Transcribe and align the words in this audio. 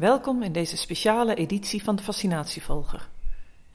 Welkom 0.00 0.42
in 0.42 0.52
deze 0.52 0.76
speciale 0.76 1.34
editie 1.34 1.82
van 1.82 1.96
de 1.96 2.02
Fascinatievolger. 2.02 3.08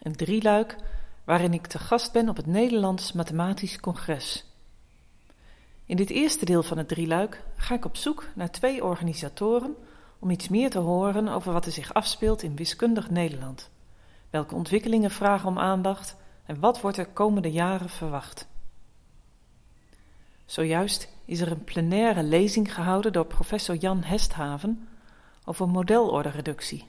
Een 0.02 0.16
drieluik 0.16 0.75
waarin 1.24 1.54
ik 1.54 1.68
te 1.68 1.80
gast 1.80 2.12
ben 2.12 2.30
op 2.30 2.36
het 2.36 2.46
Nederlands 2.46 3.11
Mathematisch 3.11 3.79
Congres. 3.79 4.46
In 5.86 5.96
dit 5.96 6.10
eerste 6.10 6.46
deel 6.46 6.64
van 6.64 6.78
het 6.78 6.88
drieluik 6.88 7.43
ga 7.56 7.75
ik 7.75 7.86
op 7.86 7.97
zoek 7.97 8.28
naar 8.36 8.52
twee 8.52 8.83
organisatoren 8.83 9.75
om 10.19 10.30
iets 10.30 10.47
meer 10.47 10.69
te 10.69 10.80
horen 10.80 11.28
over 11.28 11.54
wat 11.54 11.66
er 11.66 11.71
zich 11.71 11.93
afspeelt 11.93 12.44
in 12.44 12.55
wiskundig 12.55 13.10
Nederland. 13.10 13.69
Welke 14.30 14.55
ontwikkelingen 14.55 15.11
vragen 15.11 15.47
om 15.47 15.60
aandacht 15.60 16.16
en 16.46 16.60
wat 16.60 16.82
wordt 16.82 16.97
er 16.97 17.07
komende 17.07 17.52
jaren 17.52 17.89
verwacht? 17.89 18.47
Zojuist 20.46 21.10
is 21.25 21.39
er 21.39 21.52
een 21.52 21.64
plenaire 21.64 22.24
lezing 22.24 22.74
gehouden 22.74 23.14
door 23.14 23.25
professor 23.25 23.75
Jan 23.75 24.04
Hesthaven 24.04 24.88
over 25.45 25.67
modelordereductie. 25.67 26.87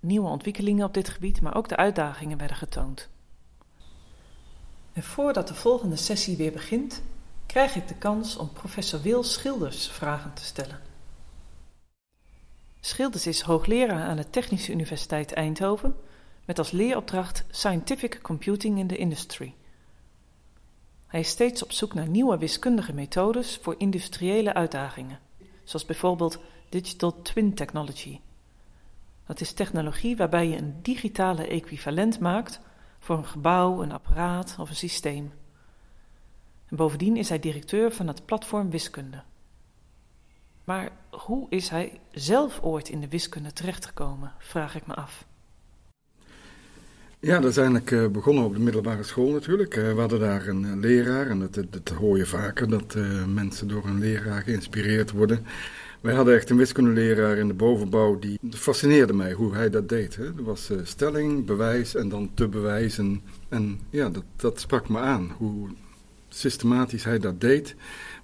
Nieuwe 0.00 0.28
ontwikkelingen 0.28 0.86
op 0.86 0.94
dit 0.94 1.08
gebied, 1.08 1.40
maar 1.40 1.56
ook 1.56 1.68
de 1.68 1.76
uitdagingen 1.76 2.38
werden 2.38 2.56
getoond. 2.56 3.08
En 4.92 5.02
voordat 5.02 5.48
de 5.48 5.54
volgende 5.54 5.96
sessie 5.96 6.36
weer 6.36 6.52
begint, 6.52 7.02
krijg 7.46 7.76
ik 7.76 7.88
de 7.88 7.94
kans 7.94 8.36
om 8.36 8.52
professor 8.52 9.00
Wil 9.00 9.22
Schilders 9.22 9.88
vragen 9.88 10.34
te 10.34 10.44
stellen. 10.44 10.80
Schilders 12.80 13.26
is 13.26 13.40
hoogleraar 13.40 14.08
aan 14.08 14.16
de 14.16 14.30
Technische 14.30 14.72
Universiteit 14.72 15.32
Eindhoven 15.32 15.94
met 16.44 16.58
als 16.58 16.70
leeropdracht 16.70 17.44
Scientific 17.50 18.18
Computing 18.22 18.78
in 18.78 18.86
the 18.86 18.96
Industry. 18.96 19.54
Hij 21.06 21.20
is 21.20 21.28
steeds 21.28 21.62
op 21.62 21.72
zoek 21.72 21.94
naar 21.94 22.08
nieuwe 22.08 22.38
wiskundige 22.38 22.92
methodes 22.92 23.58
voor 23.62 23.74
industriële 23.78 24.54
uitdagingen, 24.54 25.18
zoals 25.64 25.84
bijvoorbeeld 25.84 26.38
Digital 26.70 27.22
Twin 27.22 27.54
Technology. 27.54 28.20
Dat 29.26 29.40
is 29.40 29.52
technologie 29.52 30.16
waarbij 30.16 30.48
je 30.48 30.56
een 30.56 30.74
digitale 30.82 31.46
equivalent 31.46 32.20
maakt 32.20 32.60
voor 32.98 33.16
een 33.16 33.26
gebouw, 33.26 33.82
een 33.82 33.92
apparaat 33.92 34.56
of 34.58 34.68
een 34.68 34.76
systeem. 34.76 35.32
En 36.68 36.76
bovendien 36.76 37.16
is 37.16 37.28
hij 37.28 37.38
directeur 37.38 37.92
van 37.92 38.06
het 38.06 38.24
platform 38.24 38.70
Wiskunde. 38.70 39.22
Maar 40.64 40.90
hoe 41.10 41.46
is 41.48 41.68
hij 41.68 42.00
zelf 42.10 42.60
ooit 42.62 42.88
in 42.88 43.00
de 43.00 43.08
wiskunde 43.08 43.52
terechtgekomen, 43.52 44.32
vraag 44.38 44.74
ik 44.74 44.86
me 44.86 44.94
af. 44.94 45.26
Ja, 47.20 47.40
dat 47.40 47.50
is 47.50 47.56
eigenlijk 47.56 47.90
eh, 47.90 48.06
begonnen 48.06 48.44
op 48.44 48.52
de 48.52 48.60
middelbare 48.60 49.02
school 49.02 49.30
natuurlijk. 49.30 49.76
Eh, 49.76 49.92
we 49.92 50.00
hadden 50.00 50.20
daar 50.20 50.46
een 50.46 50.64
eh, 50.64 50.76
leraar 50.76 51.26
en 51.26 51.38
dat, 51.38 51.54
dat 51.70 51.88
hoor 51.88 52.16
je 52.16 52.26
vaker, 52.26 52.68
dat 52.68 52.94
mensen 53.26 53.68
door 53.68 53.84
een 53.84 53.98
leraar 53.98 54.42
geïnspireerd 54.42 55.10
worden. 55.10 55.46
Wij 56.00 56.14
hadden 56.14 56.34
echt 56.34 56.50
een 56.50 56.56
wiskundeleraar 56.56 57.36
in 57.36 57.48
de 57.48 57.54
bovenbouw 57.54 58.18
die 58.18 58.38
fascineerde 58.50 59.12
mij 59.12 59.32
hoe 59.32 59.54
hij 59.54 59.70
dat 59.70 59.88
deed. 59.88 60.16
Hè. 60.16 60.24
Er 60.24 60.42
was 60.42 60.70
stelling, 60.82 61.46
bewijs 61.46 61.94
en 61.94 62.08
dan 62.08 62.30
te 62.34 62.48
bewijzen. 62.48 63.22
En 63.48 63.80
ja, 63.90 64.08
dat, 64.08 64.24
dat 64.36 64.60
sprak 64.60 64.88
me 64.88 64.98
aan, 64.98 65.30
hoe 65.36 65.68
systematisch 66.28 67.04
hij 67.04 67.18
dat 67.18 67.40
deed. 67.40 67.74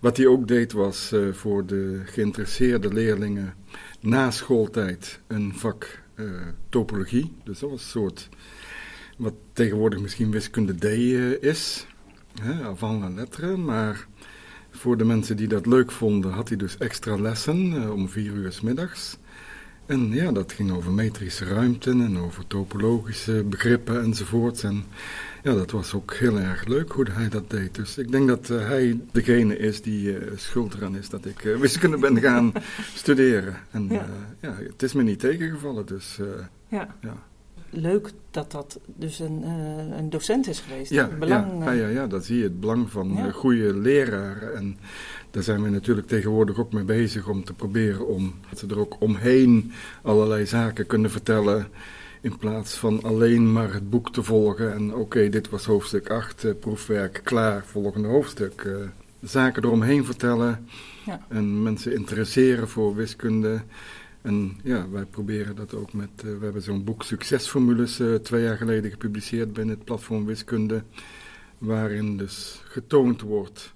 Wat 0.01 0.17
hij 0.17 0.27
ook 0.27 0.49
deed 0.49 0.73
was 0.73 1.15
voor 1.33 1.67
de 1.67 2.01
geïnteresseerde 2.05 2.93
leerlingen 2.93 3.55
na 4.01 4.31
schooltijd 4.31 5.21
een 5.27 5.53
vak 5.55 6.03
topologie. 6.69 7.33
Dus 7.45 7.59
dat 7.59 7.71
was 7.71 7.81
een 7.81 7.89
soort 7.89 8.29
wat 9.17 9.35
tegenwoordig 9.53 10.01
misschien 10.01 10.31
wiskunde 10.31 10.75
D 10.75 10.85
eh, 10.85 11.51
is, 11.51 11.87
avant 12.63 13.01
la 13.01 13.09
lettre. 13.09 13.57
Maar 13.57 14.07
voor 14.77 14.97
de 14.97 15.05
mensen 15.05 15.37
die 15.37 15.49
dat 15.49 15.67
leuk 15.67 15.93
vonden, 15.93 16.33
had 16.33 16.49
hij 16.49 16.57
dus 16.57 16.79
extra 16.79 17.17
lessen 17.17 17.73
uh, 17.73 17.93
om 17.93 18.09
vier 18.09 18.33
uur 18.33 18.53
s 18.53 18.61
middags. 18.61 19.19
En 19.87 20.11
ja, 20.13 20.33
dat 20.33 20.53
ging 20.53 20.71
over 20.71 20.93
metrische 20.93 21.45
ruimten 21.45 22.01
en 22.01 22.19
over 22.19 22.47
topologische 22.47 23.45
begrippen 23.45 24.03
enzovoorts. 24.03 24.63
En 24.63 24.85
ja, 25.43 25.55
dat 25.55 25.71
was 25.71 25.95
ook 25.95 26.15
heel 26.15 26.39
erg 26.39 26.67
leuk 26.67 26.93
hoe 26.93 27.07
hij 27.11 27.29
dat 27.29 27.51
deed. 27.51 27.75
Dus 27.75 27.99
ik 27.99 28.11
denk 28.11 28.29
dat 28.29 28.51
uh, 28.51 28.67
hij 28.67 29.01
degene 29.13 29.59
is 29.59 29.83
die 29.83 30.19
uh, 30.19 30.37
schuld 30.37 30.75
eraan 30.75 30.97
is 30.97 31.09
dat 31.09 31.25
ik 31.27 31.41
wiskunde 31.41 31.99
ben 31.99 32.21
gaan 32.21 32.53
studeren. 32.95 33.57
En 33.71 33.89
ja. 33.91 34.07
ja. 34.41 34.55
het 34.73 34.83
is 34.83 34.93
me 34.93 35.03
niet 35.03 35.21
tegengevallen, 35.21 35.87
dus 35.87 36.19
ja. 36.69 36.95
ja 37.01 37.17
leuk 37.77 38.11
dat 38.31 38.51
dat 38.51 38.81
dus 38.87 39.19
een, 39.19 39.43
uh, 39.45 39.97
een 39.99 40.11
docent 40.11 40.49
is 40.49 40.61
geweest. 40.61 40.91
Ja, 40.91 41.09
belang, 41.19 41.65
ja, 41.65 41.73
ja, 41.73 41.89
ja, 41.89 42.07
dat 42.07 42.25
zie 42.25 42.37
je, 42.37 42.43
het 42.43 42.61
belang 42.61 42.91
van 42.91 43.13
ja. 43.15 43.31
goede 43.31 43.75
leraren. 43.77 44.55
En 44.55 44.79
daar 45.31 45.43
zijn 45.43 45.63
we 45.63 45.69
natuurlijk 45.69 46.07
tegenwoordig 46.07 46.59
ook 46.59 46.73
mee 46.73 46.85
bezig 46.85 47.29
om 47.29 47.45
te 47.45 47.53
proberen 47.53 48.07
om 48.07 48.35
dat 48.51 48.59
ze 48.59 48.67
er 48.67 48.79
ook 48.79 48.97
omheen 49.01 49.73
allerlei 50.03 50.47
zaken 50.47 50.87
kunnen 50.87 51.11
vertellen. 51.11 51.69
In 52.21 52.37
plaats 52.37 52.75
van 52.75 53.03
alleen 53.03 53.53
maar 53.53 53.73
het 53.73 53.91
boek 53.91 54.13
te 54.13 54.23
volgen 54.23 54.73
en 54.73 54.95
oké, 54.95 55.29
dit 55.29 55.49
was 55.49 55.65
hoofdstuk 55.65 56.11
8, 56.11 56.45
uh, 56.45 56.53
proefwerk 56.61 57.21
klaar, 57.25 57.65
volgende 57.65 58.09
hoofdstuk. 58.09 58.63
Uh, 58.67 58.77
zaken 59.21 59.65
eromheen 59.65 60.05
vertellen 60.05 60.69
ja. 61.05 61.21
en 61.29 61.63
mensen 61.63 61.95
interesseren 61.95 62.69
voor 62.69 62.95
wiskunde. 62.95 63.63
En 64.27 64.57
ja, 64.63 64.89
wij 64.91 65.05
proberen 65.05 65.57
dat 65.57 65.75
ook 65.75 65.93
met, 65.93 66.09
uh, 66.25 66.39
we 66.39 66.45
hebben 66.45 66.63
zo'n 66.63 66.85
boek 66.85 67.03
Succesformules 67.03 68.01
uh, 68.01 68.15
twee 68.15 68.43
jaar 68.43 68.57
geleden 68.57 68.91
gepubliceerd 68.91 69.53
binnen 69.53 69.75
het 69.75 69.85
platform 69.85 70.25
Wiskunde, 70.25 70.83
waarin 71.59 72.17
dus 72.17 72.63
getoond 72.65 73.21
wordt, 73.21 73.75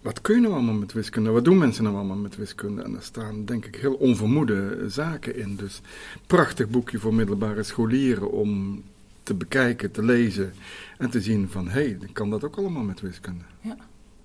wat 0.00 0.20
kun 0.20 0.34
je 0.34 0.40
nou 0.40 0.54
allemaal 0.54 0.74
met 0.74 0.92
wiskunde, 0.92 1.30
wat 1.30 1.44
doen 1.44 1.58
mensen 1.58 1.84
nou 1.84 1.96
allemaal 1.96 2.16
met 2.16 2.36
wiskunde? 2.36 2.82
En 2.82 2.92
daar 2.92 3.02
staan 3.02 3.44
denk 3.44 3.64
ik 3.64 3.76
heel 3.76 3.94
onvermoede 3.94 4.84
zaken 4.88 5.36
in. 5.36 5.56
Dus 5.56 5.80
prachtig 6.26 6.68
boekje 6.68 6.98
voor 6.98 7.14
middelbare 7.14 7.62
scholieren 7.62 8.30
om 8.30 8.82
te 9.22 9.34
bekijken, 9.34 9.90
te 9.90 10.02
lezen 10.02 10.52
en 10.98 11.10
te 11.10 11.20
zien 11.20 11.48
van, 11.48 11.68
hé, 11.68 11.70
hey, 11.70 11.98
kan 12.12 12.30
dat 12.30 12.44
ook 12.44 12.56
allemaal 12.56 12.82
met 12.82 13.00
wiskunde. 13.00 13.44
Ja, 13.60 13.76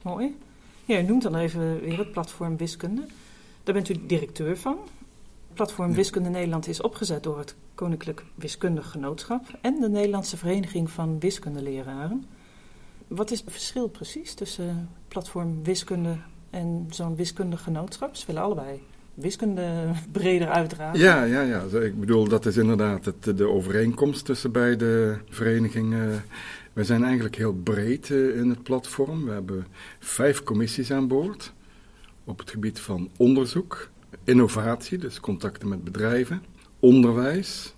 mooi. 0.01 0.35
Ja, 0.85 1.01
noemt 1.01 1.23
dan 1.23 1.35
even 1.35 1.79
weer 1.81 1.97
het 1.97 2.11
platform 2.11 2.57
Wiskunde. 2.57 3.05
Daar 3.63 3.73
bent 3.73 3.89
u 3.89 4.05
directeur 4.05 4.57
van. 4.57 4.77
Platform 5.55 5.93
Wiskunde 5.93 6.29
Nederland 6.29 6.67
is 6.67 6.81
opgezet 6.81 7.23
door 7.23 7.37
het 7.37 7.55
Koninklijk 7.75 8.23
Wiskundig 8.35 8.91
Genootschap 8.91 9.41
en 9.61 9.79
de 9.79 9.89
Nederlandse 9.89 10.37
Vereniging 10.37 10.89
van 10.89 11.19
Wiskundeleraren. 11.19 12.25
Wat 13.07 13.31
is 13.31 13.39
het 13.39 13.51
verschil 13.51 13.87
precies 13.87 14.33
tussen 14.33 14.89
Platform 15.07 15.63
Wiskunde 15.63 16.17
en 16.49 16.87
zo'n 16.89 17.15
wiskundig 17.15 17.63
genootschap? 17.63 18.15
Ze 18.15 18.25
willen 18.25 18.41
allebei 18.41 18.81
wiskunde 19.13 19.91
breder 20.11 20.47
uitdragen. 20.47 20.99
Ja, 20.99 21.23
ja, 21.23 21.41
ja. 21.41 21.63
Ik 21.79 21.99
bedoel, 21.99 22.27
dat 22.27 22.45
is 22.45 22.57
inderdaad 22.57 23.05
het, 23.05 23.37
de 23.37 23.49
overeenkomst 23.49 24.25
tussen 24.25 24.51
beide 24.51 25.19
verenigingen. 25.29 26.23
We 26.73 26.83
zijn 26.83 27.03
eigenlijk 27.03 27.35
heel 27.35 27.53
breed 27.53 28.11
eh, 28.11 28.37
in 28.37 28.49
het 28.49 28.63
platform. 28.63 29.25
We 29.25 29.31
hebben 29.31 29.67
vijf 29.99 30.43
commissies 30.43 30.91
aan 30.91 31.07
boord 31.07 31.53
op 32.23 32.39
het 32.39 32.49
gebied 32.49 32.79
van 32.79 33.09
onderzoek, 33.17 33.89
innovatie, 34.25 34.97
dus 34.97 35.19
contacten 35.19 35.67
met 35.67 35.83
bedrijven, 35.83 36.43
onderwijs 36.79 37.75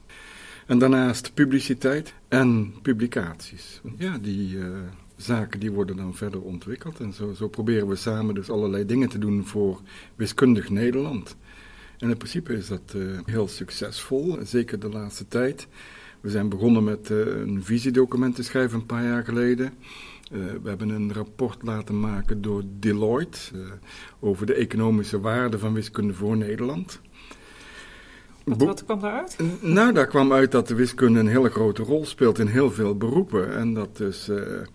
en 0.65 0.79
daarnaast 0.79 1.33
publiciteit 1.33 2.13
en 2.27 2.73
publicaties. 2.81 3.81
Ja, 3.97 4.17
die 4.17 4.57
uh, 4.57 4.67
zaken 5.15 5.59
die 5.59 5.71
worden 5.71 5.97
dan 5.97 6.15
verder 6.15 6.41
ontwikkeld 6.41 6.99
en 6.99 7.13
zo, 7.13 7.33
zo 7.33 7.47
proberen 7.47 7.87
we 7.87 7.95
samen 7.95 8.35
dus 8.35 8.49
allerlei 8.49 8.85
dingen 8.85 9.09
te 9.09 9.17
doen 9.17 9.45
voor 9.45 9.81
wiskundig 10.15 10.69
Nederland. 10.69 11.35
En 11.97 12.09
in 12.09 12.17
principe 12.17 12.53
is 12.53 12.67
dat 12.67 12.93
uh, 12.95 13.19
heel 13.25 13.47
succesvol, 13.47 14.37
zeker 14.43 14.79
de 14.79 14.89
laatste 14.89 15.27
tijd. 15.27 15.67
We 16.21 16.29
zijn 16.29 16.49
begonnen 16.49 16.83
met 16.83 17.09
uh, 17.09 17.17
een 17.17 17.63
visiedocument 17.63 18.35
te 18.35 18.43
schrijven 18.43 18.79
een 18.79 18.85
paar 18.85 19.03
jaar 19.03 19.23
geleden. 19.23 19.73
Uh, 20.31 20.39
we 20.61 20.69
hebben 20.69 20.89
een 20.89 21.13
rapport 21.13 21.63
laten 21.63 21.99
maken 21.99 22.41
door 22.41 22.63
Deloitte 22.79 23.39
uh, 23.53 23.61
over 24.19 24.45
de 24.45 24.53
economische 24.53 25.19
waarde 25.19 25.59
van 25.59 25.73
wiskunde 25.73 26.13
voor 26.13 26.37
Nederland. 26.37 27.01
Wat, 28.43 28.61
wat, 28.61 28.83
kwam 28.85 28.99
daaruit? 28.99 29.37
Nou, 29.61 29.93
daar 29.93 30.07
kwam 30.07 30.33
uit 30.33 30.51
dat 30.51 30.67
de 30.67 30.75
wiskunde 30.75 31.19
een 31.19 31.27
hele 31.27 31.49
grote 31.49 31.83
rol 31.83 32.05
speelt 32.05 32.39
in 32.39 32.47
heel 32.47 32.71
veel 32.71 32.97
beroepen. 32.97 33.55
En 33.57 33.73
dat 33.73 33.97
dus 33.97 34.29
uh, 34.29 34.61
eh, 34.61 34.67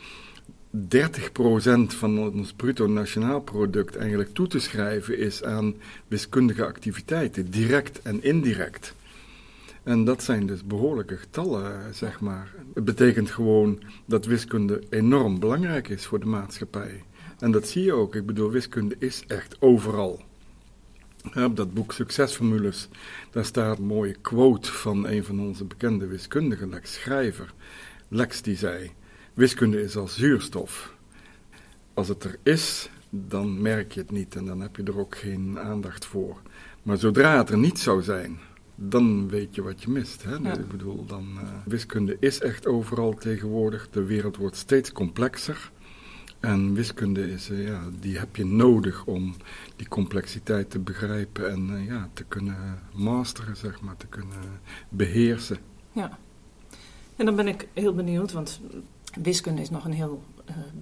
30% 1.90 1.96
van 1.96 2.19
ons 2.19 2.52
bruto 2.52 2.87
nationaal 2.87 3.40
product 3.40 3.96
eigenlijk 3.96 4.34
toe 4.34 4.46
te 4.46 4.58
schrijven 4.58 5.19
is 5.19 5.44
aan 5.44 5.75
wiskundige 6.08 6.64
activiteiten, 6.64 7.50
direct 7.50 8.02
en 8.02 8.22
indirect. 8.22 8.94
En 9.82 10.05
dat 10.05 10.23
zijn 10.23 10.46
dus 10.46 10.64
behoorlijke 10.64 11.17
getallen, 11.17 11.94
zeg 11.94 12.20
maar. 12.20 12.55
Het 12.75 12.84
betekent 12.84 13.31
gewoon 13.31 13.82
dat 14.06 14.25
wiskunde 14.25 14.82
enorm 14.90 15.40
belangrijk 15.40 15.88
is 15.88 16.06
voor 16.06 16.20
de 16.20 16.26
maatschappij. 16.26 17.02
En 17.38 17.50
dat 17.50 17.69
zie 17.69 17.84
je 17.84 17.93
ook. 17.93 18.14
Ik 18.14 18.26
bedoel, 18.26 18.50
wiskunde 18.50 18.96
is 18.99 19.25
echt 19.26 19.56
overal. 19.61 20.23
op 21.34 21.56
dat 21.56 21.75
boek 21.75 21.93
Succesformules, 21.93 22.88
daar 23.31 23.44
staat 23.44 23.79
een 23.79 23.84
mooie 23.84 24.17
quote 24.20 24.73
van 24.73 25.06
een 25.06 25.25
van 25.25 25.40
onze 25.40 25.64
bekende 25.64 26.06
wiskundigen, 26.06 26.69
Lex 26.69 26.93
Schrijver. 26.93 27.55
Lex 28.08 28.43
die 28.43 28.56
zei, 28.56 28.90
wiskunde 29.34 29.82
is 29.82 29.96
als 29.96 30.17
zuurstof. 30.17 30.94
Als 31.94 32.08
het 32.08 32.25
er 32.25 32.38
is, 32.43 32.90
dan 33.11 33.62
merk 33.62 33.93
je 33.93 34.00
het 34.00 34.11
niet 34.11 34.37
en 34.37 34.44
dan 34.44 34.61
heb 34.61 34.76
je 34.76 34.82
er 34.82 34.99
ook 34.99 35.17
geen 35.17 35.58
aandacht 35.58 36.05
voor. 36.05 36.37
Maar 36.82 36.96
zodra 36.96 37.38
het 37.38 37.50
er 37.50 37.58
niet 37.58 37.79
zou 37.79 38.02
zijn, 38.02 38.38
dan 38.74 39.28
weet 39.28 39.54
je 39.54 39.62
wat 39.62 39.82
je 39.82 39.90
mist. 39.90 40.22
Hè? 40.22 40.52
Ik 40.52 40.69
bedoel, 40.69 41.04
dan, 41.06 41.28
uh, 41.34 41.48
wiskunde 41.64 42.16
is 42.20 42.40
echt 42.40 42.66
overal 42.66 43.14
tegenwoordig. 43.14 43.90
De 43.90 44.04
wereld 44.04 44.36
wordt 44.36 44.56
steeds 44.56 44.92
complexer. 44.92 45.70
En 46.40 46.74
wiskunde 46.74 47.30
is, 47.30 47.50
uh, 47.50 47.66
ja, 47.66 47.82
die 48.00 48.19
heb 48.19 48.36
je 48.36 48.44
nodig 48.44 49.04
om 49.04 49.34
die 49.76 49.88
complexiteit 49.88 50.70
te 50.70 50.78
begrijpen 50.78 51.50
en 51.50 51.70
uh, 51.70 51.86
ja, 51.86 52.08
te 52.12 52.24
kunnen 52.24 52.78
masteren, 52.94 53.56
zeg 53.56 53.80
maar, 53.80 53.96
te 53.96 54.06
kunnen 54.06 54.60
beheersen. 54.88 55.58
Ja, 55.92 56.19
en 57.16 57.24
dan 57.24 57.36
ben 57.36 57.48
ik 57.48 57.69
heel 57.72 57.94
benieuwd, 57.94 58.32
want 58.32 58.60
wiskunde 59.22 59.62
is 59.62 59.70
nog 59.70 59.84
een 59.84 59.92
heel 59.92 60.22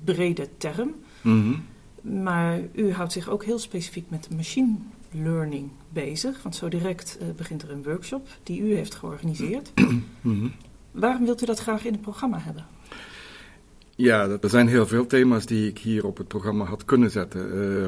brede 0.05 0.49
term. 0.57 0.95
Mm 1.23 1.63
Maar 2.03 2.61
u 2.73 2.93
houdt 2.93 3.13
zich 3.13 3.29
ook 3.29 3.45
heel 3.45 3.59
specifiek 3.59 4.11
met 4.11 4.29
machine 4.37 4.77
learning 5.11 5.71
bezig. 5.89 6.43
Want 6.43 6.55
zo 6.57 6.69
direct 6.69 7.19
uh, 7.23 7.29
begint 7.37 7.63
er 7.63 7.71
een 7.71 7.83
workshop 7.83 8.29
die 8.43 8.61
u 8.61 8.75
heeft 8.75 8.95
georganiseerd. 8.95 9.73
Mhm. 10.21 10.49
Waarom 10.91 11.25
wilt 11.25 11.43
u 11.43 11.47
dat 11.47 11.59
graag 11.59 11.85
in 11.85 11.93
het 11.93 12.01
programma 12.01 12.39
hebben? 12.39 12.67
Ja, 13.97 14.39
er 14.41 14.51
zijn 14.51 14.69
heel 14.69 14.87
veel 14.87 15.07
thema's 15.07 15.47
die 15.47 15.69
ik 15.69 15.79
hier 15.79 16.07
op 16.07 16.17
het 16.17 16.29
programma 16.29 16.65
had 16.65 16.85
kunnen 16.85 17.11
zetten. 17.11 17.55
Uh, 17.55 17.83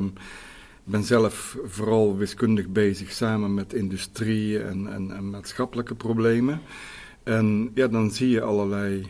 ik 0.84 0.92
ben 0.92 1.04
zelf 1.04 1.58
vooral 1.64 2.16
wiskundig 2.16 2.68
bezig 2.68 3.12
samen 3.12 3.54
met 3.54 3.72
industrie 3.72 4.62
en, 4.62 4.92
en, 4.92 5.16
en 5.16 5.30
maatschappelijke 5.30 5.94
problemen. 5.94 6.60
En 7.22 7.70
ja, 7.74 7.88
dan 7.88 8.10
zie 8.10 8.28
je 8.28 8.42
allerlei 8.42 9.06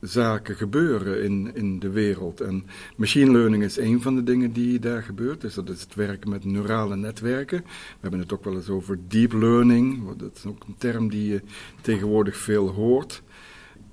zaken 0.00 0.56
gebeuren 0.56 1.22
in, 1.22 1.50
in 1.54 1.78
de 1.78 1.90
wereld. 1.90 2.40
En 2.40 2.64
machine 2.96 3.30
learning 3.30 3.62
is 3.62 3.78
een 3.78 4.02
van 4.02 4.14
de 4.14 4.22
dingen 4.22 4.52
die 4.52 4.78
daar 4.78 5.02
gebeurt. 5.02 5.40
Dus 5.40 5.54
dat 5.54 5.68
is 5.68 5.80
het 5.80 5.94
werken 5.94 6.30
met 6.30 6.44
neurale 6.44 6.96
netwerken. 6.96 7.58
We 7.66 7.98
hebben 8.00 8.20
het 8.20 8.32
ook 8.32 8.44
wel 8.44 8.54
eens 8.54 8.68
over 8.68 8.98
deep 9.08 9.32
learning. 9.32 10.16
Dat 10.16 10.36
is 10.36 10.46
ook 10.46 10.64
een 10.66 10.74
term 10.78 11.08
die 11.10 11.28
je 11.28 11.42
tegenwoordig 11.80 12.36
veel 12.36 12.68
hoort. 12.68 13.22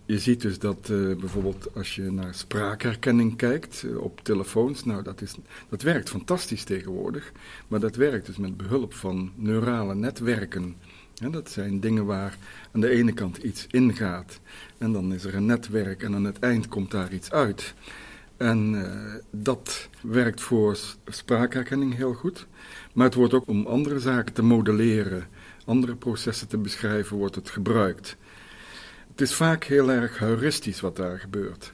Je 0.06 0.20
ziet 0.20 0.42
dus 0.42 0.60
dat 0.60 0.90
uh, 0.92 1.16
bijvoorbeeld 1.16 1.76
als 1.76 1.96
je 1.96 2.12
naar 2.12 2.34
spraakherkenning 2.34 3.36
kijkt 3.36 3.84
uh, 3.86 3.98
op 3.98 4.20
telefoons, 4.24 4.84
nou 4.84 5.04
dat, 5.04 5.22
is, 5.22 5.36
dat 5.70 5.82
werkt 5.82 6.10
fantastisch 6.10 6.64
tegenwoordig, 6.64 7.32
maar 7.68 7.80
dat 7.80 7.96
werkt 7.96 8.26
dus 8.26 8.38
met 8.38 8.58
behulp 8.58 8.94
van 8.94 9.32
neurale 9.36 9.96
netwerken. 9.96 10.76
Dat 11.31 11.52
zijn 11.52 11.80
dingen 11.80 12.06
waar 12.06 12.38
aan 12.72 12.81
de 12.81 12.90
ene 12.90 13.14
kant 13.14 13.38
iets 13.38 13.68
ingaat 13.70 14.40
en 14.78 14.92
dan 14.92 15.14
is 15.14 15.24
er 15.24 15.36
een 15.36 15.46
netwerk 15.46 16.04
en 16.04 16.16
aan 16.16 16.24
het 16.24 16.40
eind 16.40 16.68
komt 16.68 16.92
daar 16.92 17.14
iets 17.14 17.31
uit. 17.31 17.74
En 18.38 18.74
uh, 18.74 19.14
dat 19.31 19.90
werkt 20.02 20.42
voor 20.42 20.78
spraakherkenning 21.06 21.96
heel 21.96 22.14
goed. 22.14 22.48
Maar 22.94 23.06
het 23.06 23.16
wordt 23.16 23.34
ook 23.34 23.48
om 23.48 23.66
andere 23.66 24.00
zaken 24.00 24.34
te 24.34 24.44
modelleren, 24.44 25.28
andere 25.66 25.96
processen 25.96 26.48
te 26.48 26.58
beschrijven, 26.58 27.18
wordt 27.18 27.36
het 27.36 27.50
gebruikt. 27.50 28.18
Het 29.12 29.22
is 29.22 29.34
vaak 29.34 29.64
heel 29.64 29.92
erg 29.92 30.19
heuristisch 30.19 30.81
wat 30.81 30.96
daar 30.96 31.19
gebeurt. 31.19 31.74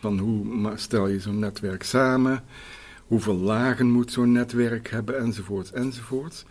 Van 0.00 0.18
hoe 0.18 0.72
stel 0.74 1.08
je 1.08 1.20
zo'n 1.20 1.38
netwerk 1.38 1.82
samen, 1.82 2.44
hoeveel 3.06 3.36
lagen 3.36 3.90
moet 3.90 4.12
zo'n 4.12 4.32
netwerk 4.32 4.90
hebben, 4.90 5.18
enzovoorts, 5.18 5.72
enzovoorts. 5.72 6.44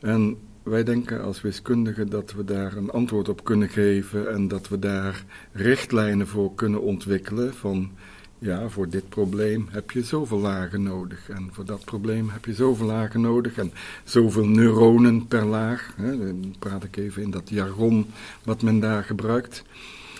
En 0.00 0.38
wij 0.66 0.84
denken 0.84 1.22
als 1.22 1.40
wiskundigen 1.40 2.08
dat 2.08 2.32
we 2.32 2.44
daar 2.44 2.76
een 2.76 2.90
antwoord 2.90 3.28
op 3.28 3.44
kunnen 3.44 3.68
geven 3.68 4.32
en 4.32 4.48
dat 4.48 4.68
we 4.68 4.78
daar 4.78 5.24
richtlijnen 5.52 6.26
voor 6.26 6.54
kunnen 6.54 6.82
ontwikkelen 6.82 7.54
van 7.54 7.90
ja, 8.38 8.68
voor 8.68 8.88
dit 8.88 9.08
probleem 9.08 9.66
heb 9.70 9.90
je 9.90 10.02
zoveel 10.02 10.38
lagen 10.38 10.82
nodig 10.82 11.28
en 11.28 11.48
voor 11.52 11.64
dat 11.64 11.84
probleem 11.84 12.28
heb 12.28 12.44
je 12.44 12.54
zoveel 12.54 12.86
lagen 12.86 13.20
nodig 13.20 13.58
en 13.58 13.72
zoveel 14.04 14.46
neuronen 14.46 15.26
per 15.26 15.44
laag. 15.44 15.94
Hè, 15.96 16.18
dan 16.18 16.54
praat 16.58 16.84
ik 16.84 16.96
even 16.96 17.22
in 17.22 17.30
dat 17.30 17.48
jargon 17.48 18.06
wat 18.44 18.62
men 18.62 18.80
daar 18.80 19.04
gebruikt. 19.04 19.62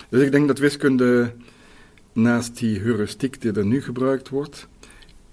Dus 0.09 0.21
ik 0.21 0.31
denk 0.31 0.47
dat 0.47 0.59
wiskunde 0.59 1.33
naast 2.13 2.57
die 2.57 2.79
heuristiek 2.79 3.41
die 3.41 3.51
er 3.51 3.65
nu 3.65 3.81
gebruikt 3.81 4.29
wordt, 4.29 4.67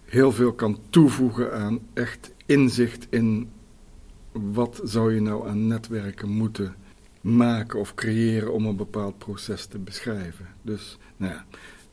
heel 0.05 0.33
veel 0.33 0.53
kan 0.53 0.79
toevoegen 0.91 1.53
aan 1.53 1.79
echt 1.93 2.33
inzicht 2.47 3.07
in 3.11 3.49
wat 4.35 4.81
zou 4.85 5.15
je 5.15 5.21
nou 5.21 5.49
aan 5.49 5.67
netwerken 5.67 6.29
moeten 6.29 6.75
maken 7.21 7.79
of 7.79 7.95
creëren 7.95 8.53
om 8.53 8.67
een 8.67 8.77
bepaald 8.77 9.19
proces 9.19 9.67
te 9.67 9.79
beschrijven. 9.79 10.47
Dus 10.63 10.99
nou 11.17 11.33
ja, 11.33 11.45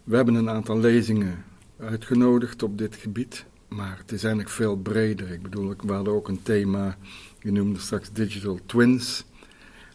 we 0.04 0.16
hebben 0.16 0.36
een 0.36 0.50
aantal 0.50 0.80
lezingen 0.80 1.44
uitgenodigd 1.80 2.64
op 2.64 2.78
dit 2.78 2.96
gebied, 2.96 3.46
maar 3.68 3.98
het 3.98 4.12
is 4.12 4.24
eigenlijk 4.24 4.54
veel 4.54 4.76
breder. 4.76 5.32
Ik 5.32 5.42
bedoel, 5.42 5.74
we 5.86 5.94
hadden 5.94 6.14
ook 6.14 6.28
een 6.28 6.44
thema, 6.44 6.98
je 7.40 7.52
noemde 7.52 7.80
straks 7.80 8.12
digital 8.12 8.60
twins, 8.66 9.26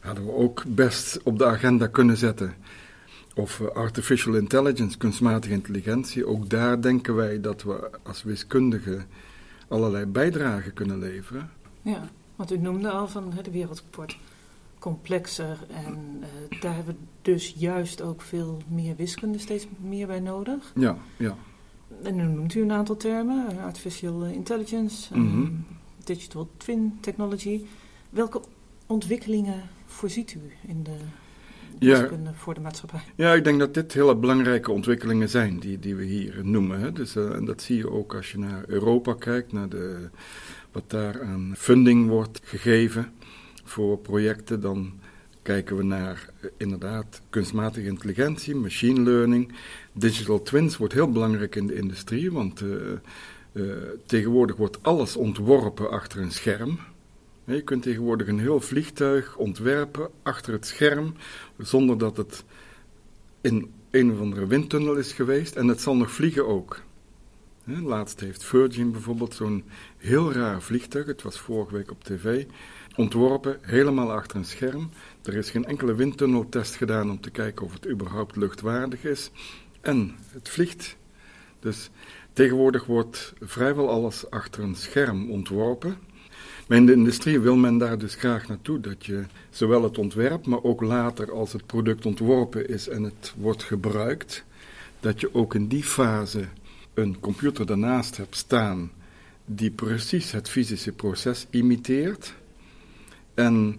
hadden 0.01 0.25
we 0.25 0.33
ook 0.33 0.63
best 0.67 1.23
op 1.23 1.39
de 1.39 1.47
agenda 1.47 1.87
kunnen 1.87 2.17
zetten. 2.17 2.55
Of 3.35 3.61
eh, 3.61 3.69
artificial 3.69 4.35
intelligence, 4.35 4.99
kunstmatige 4.99 5.55
intelligentie, 5.55 6.27
ook 6.27 6.51
daar 6.51 6.81
denken 6.81 7.15
wij 7.15 7.41
dat 7.41 7.63
we 7.63 7.91
als 8.03 8.23
wiskundigen 8.23 9.07
allerlei 9.69 10.07
bijdragen 10.07 10.73
kunnen 10.73 10.99
leveren. 10.99 11.51
Ja. 11.83 12.09
Want 12.37 12.53
u 12.53 12.59
noemde 12.59 12.91
al 12.91 13.09
van 13.09 13.33
de 13.43 13.51
wereld 13.51 13.83
wordt 13.95 14.17
complexer 14.79 15.59
en 15.71 16.21
uh, 16.21 16.61
daar 16.61 16.75
hebben 16.75 16.95
we 16.95 17.07
dus 17.23 17.55
juist 17.57 18.03
ook 18.03 18.23
veel 18.23 18.59
meer 18.69 18.97
wiskunde 18.97 19.39
steeds 19.39 19.67
meer 19.77 20.07
bij 20.07 20.21
nodig. 20.21 20.73
Ja, 20.75 20.97
ja. 21.17 21.37
En 22.03 22.15
nu 22.15 22.23
noemt 22.23 22.55
u 22.55 22.63
een 22.63 22.73
aantal 22.73 22.97
termen, 22.97 23.49
eh, 23.49 23.65
artificial 23.65 24.25
intelligence, 24.25 25.19
mm 25.19 25.31
-hmm. 25.31 25.65
digital 26.05 26.49
twin 26.57 26.99
technology. 27.01 27.65
Welke 28.11 28.41
ontwikkelingen 28.87 29.63
voorziet 29.87 30.35
u 30.35 30.53
in 30.67 30.83
de 30.83 30.97
ja. 31.79 32.09
voor 32.35 32.55
de 32.55 32.61
maatschappij? 32.61 33.01
Ja, 33.15 33.35
ik 33.35 33.45
denk 33.45 33.59
dat 33.59 33.75
dit 33.75 33.93
hele 33.93 34.17
belangrijke 34.17 34.73
ontwikkelingen 34.73 35.29
zijn 35.29 35.59
die, 35.59 35.79
die 35.79 35.95
we 35.95 36.05
hier 36.05 36.41
noemen. 36.43 36.81
Hè. 36.81 36.93
Dus, 36.93 37.17
uh, 37.17 37.35
en 37.35 37.45
dat 37.45 37.63
zie 37.63 37.77
je 37.77 37.91
ook 37.91 38.15
als 38.15 38.33
je 38.33 38.39
naar 38.39 38.65
Europa 38.67 39.15
kijkt, 39.15 39.53
naar 39.53 39.69
de 39.69 40.09
wat 40.73 40.91
daar 40.91 41.23
aan 41.23 41.55
funding 41.57 42.09
wordt 42.09 42.41
gegeven 42.45 43.13
voor 43.65 43.99
projecten, 43.99 44.61
dan 44.61 44.93
kijken 45.43 45.77
we 45.77 45.83
naar 45.83 46.29
eh, 46.41 46.51
inderdaad 46.57 47.21
kunstmatige 47.31 47.87
intelligentie, 47.87 48.55
machine 48.55 49.01
learning. 49.01 49.53
Digital 49.93 50.43
twins 50.43 50.77
wordt 50.77 50.95
heel 50.95 51.13
belangrijk 51.13 51.55
in 51.55 51.67
de 51.67 51.75
industrie, 51.75 52.33
want 52.33 52.61
uh, 52.61 53.73
tegenwoordig 54.07 54.57
wordt 54.57 54.83
alles 54.83 55.17
ontworpen 55.17 55.91
achter 55.91 56.21
een 56.21 56.33
scherm. 56.33 56.79
Je 57.47 57.63
kunt 57.63 57.83
tegenwoordig 57.83 58.29
een 58.29 58.39
heel 58.39 58.61
vliegtuig 58.61 59.37
ontwerpen 59.37 60.11
achter 60.23 60.53
het 60.53 60.67
scherm, 60.67 61.15
zonder 61.59 61.99
dat 61.99 62.17
het 62.17 62.45
in 63.41 63.73
een 63.91 64.13
of 64.13 64.21
andere 64.21 64.47
windtunnel 64.47 64.95
is 64.95 65.13
geweest 65.13 65.57
en 65.57 65.69
het 65.69 65.81
zal 65.81 65.97
nog 65.97 66.11
vliegen 66.11 66.47
ook. 66.47 66.83
Laatst 67.65 68.21
heeft 68.21 68.45
Virgin 68.45 68.93
bijvoorbeeld 68.93 69.35
zo'n 69.35 69.65
heel 69.97 70.33
raar 70.33 70.63
vliegtuig, 70.63 71.07
het 71.07 71.23
was 71.23 71.39
vorige 71.39 71.75
week 71.75 71.91
op 71.91 72.05
tv, 72.05 72.45
ontworpen, 72.97 73.59
helemaal 73.61 74.13
achter 74.13 74.37
een 74.37 74.45
scherm. 74.45 74.91
Er 75.23 75.35
is 75.35 75.51
geen 75.51 75.65
enkele 75.65 75.95
windtunneltest 75.95 76.75
gedaan 76.75 77.11
om 77.11 77.21
te 77.21 77.31
kijken 77.31 77.67
of 77.67 77.73
het 77.73 77.89
überhaupt 77.89 78.37
luchtwaardig 78.37 79.05
is. 79.05 79.31
En 79.81 80.15
het 80.33 80.49
vliegt. 80.49 80.97
Dus 81.61 81.91
tegenwoordig 82.33 82.85
wordt 82.85 83.35
vrijwel 83.41 83.91
alles 83.91 84.31
achter 84.31 84.63
een 84.63 84.75
scherm 84.75 85.31
ontworpen. 85.31 85.99
Maar 86.67 86.79
in 86.79 86.87
de 86.87 86.93
industrie 86.93 87.41
wil 87.41 87.57
men 87.57 87.79
daar 87.79 87.99
dus 87.99 88.15
graag 88.15 88.49
naartoe 88.49 88.81
dat 88.81 89.07
je 89.07 89.25
zowel 89.51 89.83
het 89.83 89.99
ontwerp, 89.99 90.47
maar 90.47 90.63
ook 90.63 90.81
later 90.81 91.33
als 91.33 91.53
het 91.53 91.67
product 91.67 92.07
ontworpen 92.07 92.69
is 92.69 92.89
en 92.89 93.03
het 93.03 93.35
wordt 93.37 93.63
gebruikt, 93.63 94.45
dat 95.01 95.21
je 95.21 95.35
ook 95.35 95.55
in 95.55 95.67
die 95.67 95.85
fase 95.85 96.45
een 96.95 97.21
computer 97.21 97.67
daarnaast 97.67 98.17
hebt 98.17 98.37
staan 98.37 98.91
die 99.45 99.71
precies 99.71 100.33
het 100.33 100.49
fysische 100.49 100.93
proces 100.93 101.47
imiteert 101.51 102.35
en 103.35 103.77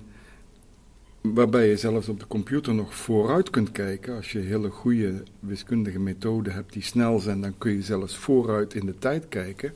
waarbij 1.21 1.67
je 1.67 1.77
zelfs 1.77 2.07
op 2.07 2.19
de 2.19 2.27
computer 2.27 2.73
nog 2.73 2.95
vooruit 2.95 3.49
kunt 3.49 3.71
kijken. 3.71 4.15
Als 4.15 4.31
je 4.31 4.39
hele 4.39 4.69
goede 4.69 5.23
wiskundige 5.39 5.99
methoden 5.99 6.53
hebt 6.53 6.73
die 6.73 6.83
snel 6.83 7.19
zijn, 7.19 7.41
dan 7.41 7.57
kun 7.57 7.71
je 7.71 7.81
zelfs 7.81 8.15
vooruit 8.15 8.73
in 8.73 8.85
de 8.85 8.97
tijd 8.99 9.27
kijken. 9.29 9.73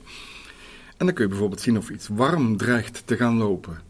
En 1.01 1.07
dan 1.07 1.15
kun 1.15 1.25
je 1.25 1.29
bijvoorbeeld 1.29 1.61
zien 1.61 1.77
of 1.77 1.89
iets 1.89 2.07
warm 2.07 2.57
dreigt 2.57 3.01
te 3.05 3.15
gaan 3.15 3.37
lopen. 3.37 3.81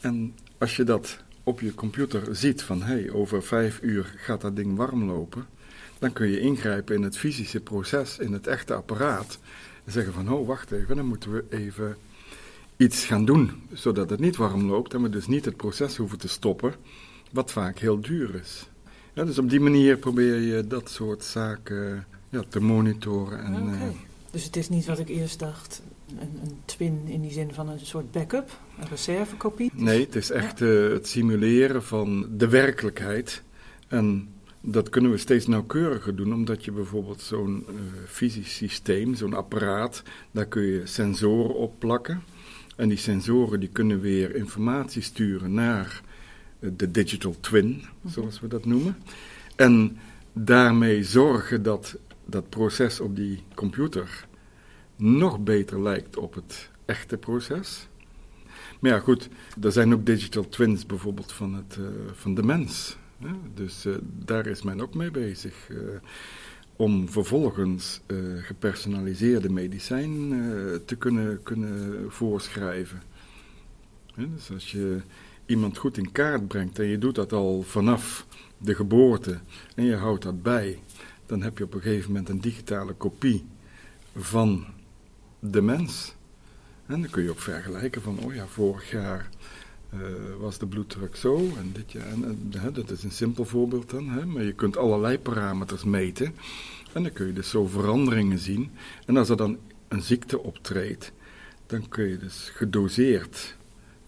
En 0.00 0.34
als 0.58 0.76
je 0.76 0.84
dat 0.84 1.18
op 1.42 1.60
je 1.60 1.74
computer 1.74 2.36
ziet 2.36 2.62
van 2.62 2.82
hé, 2.82 3.00
hey, 3.00 3.10
over 3.10 3.42
vijf 3.42 3.78
uur 3.82 4.14
gaat 4.16 4.40
dat 4.40 4.56
ding 4.56 4.76
warm 4.76 5.04
lopen, 5.04 5.46
dan 5.98 6.12
kun 6.12 6.28
je 6.28 6.40
ingrijpen 6.40 6.94
in 6.94 7.02
het 7.02 7.16
fysische 7.16 7.60
proces, 7.60 8.18
in 8.18 8.32
het 8.32 8.46
echte 8.46 8.74
apparaat. 8.74 9.38
En 9.84 9.92
zeggen 9.92 10.12
van, 10.12 10.32
oh 10.32 10.46
wacht 10.46 10.70
even, 10.70 10.96
dan 10.96 11.06
moeten 11.06 11.32
we 11.32 11.44
even 11.50 11.96
iets 12.76 13.04
gaan 13.04 13.24
doen, 13.24 13.62
zodat 13.72 14.10
het 14.10 14.20
niet 14.20 14.36
warm 14.36 14.64
loopt 14.64 14.94
en 14.94 15.02
we 15.02 15.08
dus 15.08 15.26
niet 15.26 15.44
het 15.44 15.56
proces 15.56 15.96
hoeven 15.96 16.18
te 16.18 16.28
stoppen, 16.28 16.74
wat 17.30 17.52
vaak 17.52 17.78
heel 17.78 18.00
duur 18.00 18.34
is. 18.34 18.68
Ja, 19.12 19.24
dus 19.24 19.38
op 19.38 19.50
die 19.50 19.60
manier 19.60 19.96
probeer 19.96 20.40
je 20.40 20.66
dat 20.66 20.90
soort 20.90 21.24
zaken 21.24 22.06
ja, 22.28 22.42
te 22.48 22.60
monitoren. 22.60 23.44
En, 23.44 23.62
okay. 23.62 23.88
uh, 23.88 23.94
dus 24.30 24.44
het 24.44 24.56
is 24.56 24.68
niet 24.68 24.86
wat 24.86 24.98
ik 24.98 25.08
eerst 25.08 25.38
dacht, 25.38 25.82
een, 26.10 26.40
een, 26.42 26.60
twin 26.64 27.02
in 27.06 27.20
die 27.20 27.32
zin 27.32 27.54
van 27.54 27.68
een 27.68 27.80
soort 27.80 28.10
backup, 28.10 28.60
een 28.80 28.88
reservekopie? 28.88 29.70
Nee, 29.74 30.00
het 30.00 30.16
is 30.16 30.30
echt 30.30 30.60
uh, 30.60 30.92
het 30.92 31.08
simuleren 31.08 31.82
van 31.82 32.26
de 32.36 32.48
werkelijkheid. 32.48 33.42
En 33.88 34.28
dat 34.60 34.88
kunnen 34.88 35.10
we 35.10 35.16
steeds 35.16 35.46
nauwkeuriger 35.46 36.16
doen, 36.16 36.34
omdat 36.34 36.64
je 36.64 36.72
bijvoorbeeld 36.72 37.20
zo'n 37.20 37.66
uh, 37.68 37.76
fysisch 38.06 38.56
systeem, 38.56 39.14
zo'n 39.14 39.34
apparaat, 39.34 40.02
daar 40.30 40.46
kun 40.46 40.62
je 40.62 40.86
sensoren 40.86 41.54
op 41.54 41.78
plakken. 41.78 42.22
En 42.76 42.88
die 42.88 42.98
sensoren 42.98 43.60
die 43.60 43.68
kunnen 43.68 44.00
weer 44.00 44.34
informatie 44.34 45.02
sturen 45.02 45.54
naar 45.54 46.00
uh, 46.60 46.70
de 46.76 46.90
digital 46.90 47.34
twin, 47.40 47.82
zoals 48.06 48.40
we 48.40 48.48
dat 48.48 48.64
noemen. 48.64 48.96
En 49.56 49.98
daarmee 50.32 51.04
zorgen 51.04 51.62
dat 51.62 51.96
dat 52.24 52.48
proces 52.48 53.00
op 53.00 53.16
die 53.16 53.42
computer 53.54 54.28
nog 55.00 55.38
beter 55.38 55.82
lijkt 55.82 56.16
op 56.16 56.34
het 56.34 56.70
echte 56.84 57.16
proces. 57.16 57.88
Maar 58.80 58.90
ja, 58.90 58.98
goed, 58.98 59.28
er 59.62 59.72
zijn 59.72 59.94
ook 59.94 60.06
digital 60.06 60.48
twins 60.48 60.86
bijvoorbeeld 60.86 61.32
van, 61.32 61.54
het, 61.54 61.76
uh, 61.80 61.86
van 62.12 62.34
de 62.34 62.42
mens. 62.42 62.96
Hè? 63.18 63.32
Dus 63.54 63.86
uh, 63.86 63.94
daar 64.24 64.46
is 64.46 64.62
men 64.62 64.80
ook 64.80 64.94
mee 64.94 65.10
bezig. 65.10 65.68
Uh, 65.68 65.78
om 66.76 67.08
vervolgens 67.08 68.00
gepersonaliseerde 68.40 69.50
medicijn 69.50 70.32
te 70.84 70.96
kunnen, 70.96 71.42
kunnen 71.42 72.04
voorschrijven. 72.08 73.02
Dus 74.14 74.50
als 74.50 74.72
je 74.72 75.00
iemand 75.46 75.78
goed 75.78 75.96
in 75.96 76.12
kaart 76.12 76.48
brengt 76.48 76.78
en 76.78 76.86
je 76.86 76.98
doet 76.98 77.14
dat 77.14 77.32
al 77.32 77.62
vanaf 77.62 78.26
de 78.58 78.74
geboorte 78.74 79.38
en 79.74 79.84
je 79.84 79.94
houdt 79.94 80.22
dat 80.22 80.42
bij, 80.42 80.78
dan 81.26 81.42
heb 81.42 81.58
je 81.58 81.64
op 81.64 81.74
een 81.74 81.80
gegeven 81.80 82.08
moment 82.08 82.28
een 82.28 82.40
digitale 82.40 82.92
kopie 82.92 83.44
van 84.16 84.66
de 85.40 85.62
mens. 85.62 86.14
En 86.86 87.00
dan 87.00 87.10
kun 87.10 87.22
je 87.22 87.30
ook 87.30 87.40
vergelijken 87.40 88.02
van, 88.02 88.18
oh 88.18 88.34
ja, 88.34 88.46
vorig 88.46 88.90
jaar 88.90 89.28
uh, 89.94 90.00
was 90.38 90.58
de 90.58 90.66
bloeddruk 90.66 91.16
zo 91.16 91.36
en 91.36 91.70
dit 91.72 91.92
jaar. 91.92 92.06
En, 92.06 92.52
dat 92.72 92.90
is 92.90 93.02
een 93.02 93.10
simpel 93.10 93.44
voorbeeld 93.44 93.90
dan, 93.90 94.08
hè, 94.08 94.26
maar 94.26 94.42
je 94.42 94.52
kunt 94.52 94.76
allerlei 94.76 95.18
parameters 95.18 95.84
meten. 95.84 96.34
En 96.92 97.02
dan 97.02 97.12
kun 97.12 97.26
je 97.26 97.32
dus 97.32 97.50
zo 97.50 97.66
veranderingen 97.66 98.38
zien. 98.38 98.70
En 99.06 99.16
als 99.16 99.28
er 99.28 99.36
dan 99.36 99.58
een 99.88 100.02
ziekte 100.02 100.42
optreedt, 100.42 101.12
dan 101.66 101.88
kun 101.88 102.08
je 102.08 102.18
dus 102.18 102.50
gedoseerd 102.54 103.56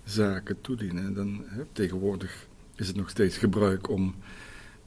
zaken 0.05 0.61
toedienen. 0.61 1.05
En 1.05 1.15
dan, 1.15 1.45
hè, 1.47 1.63
tegenwoordig 1.73 2.47
is 2.77 2.87
het 2.87 2.97
nog 2.97 3.11
steeds 3.11 3.37
gebruik 3.37 3.89
om 3.89 4.15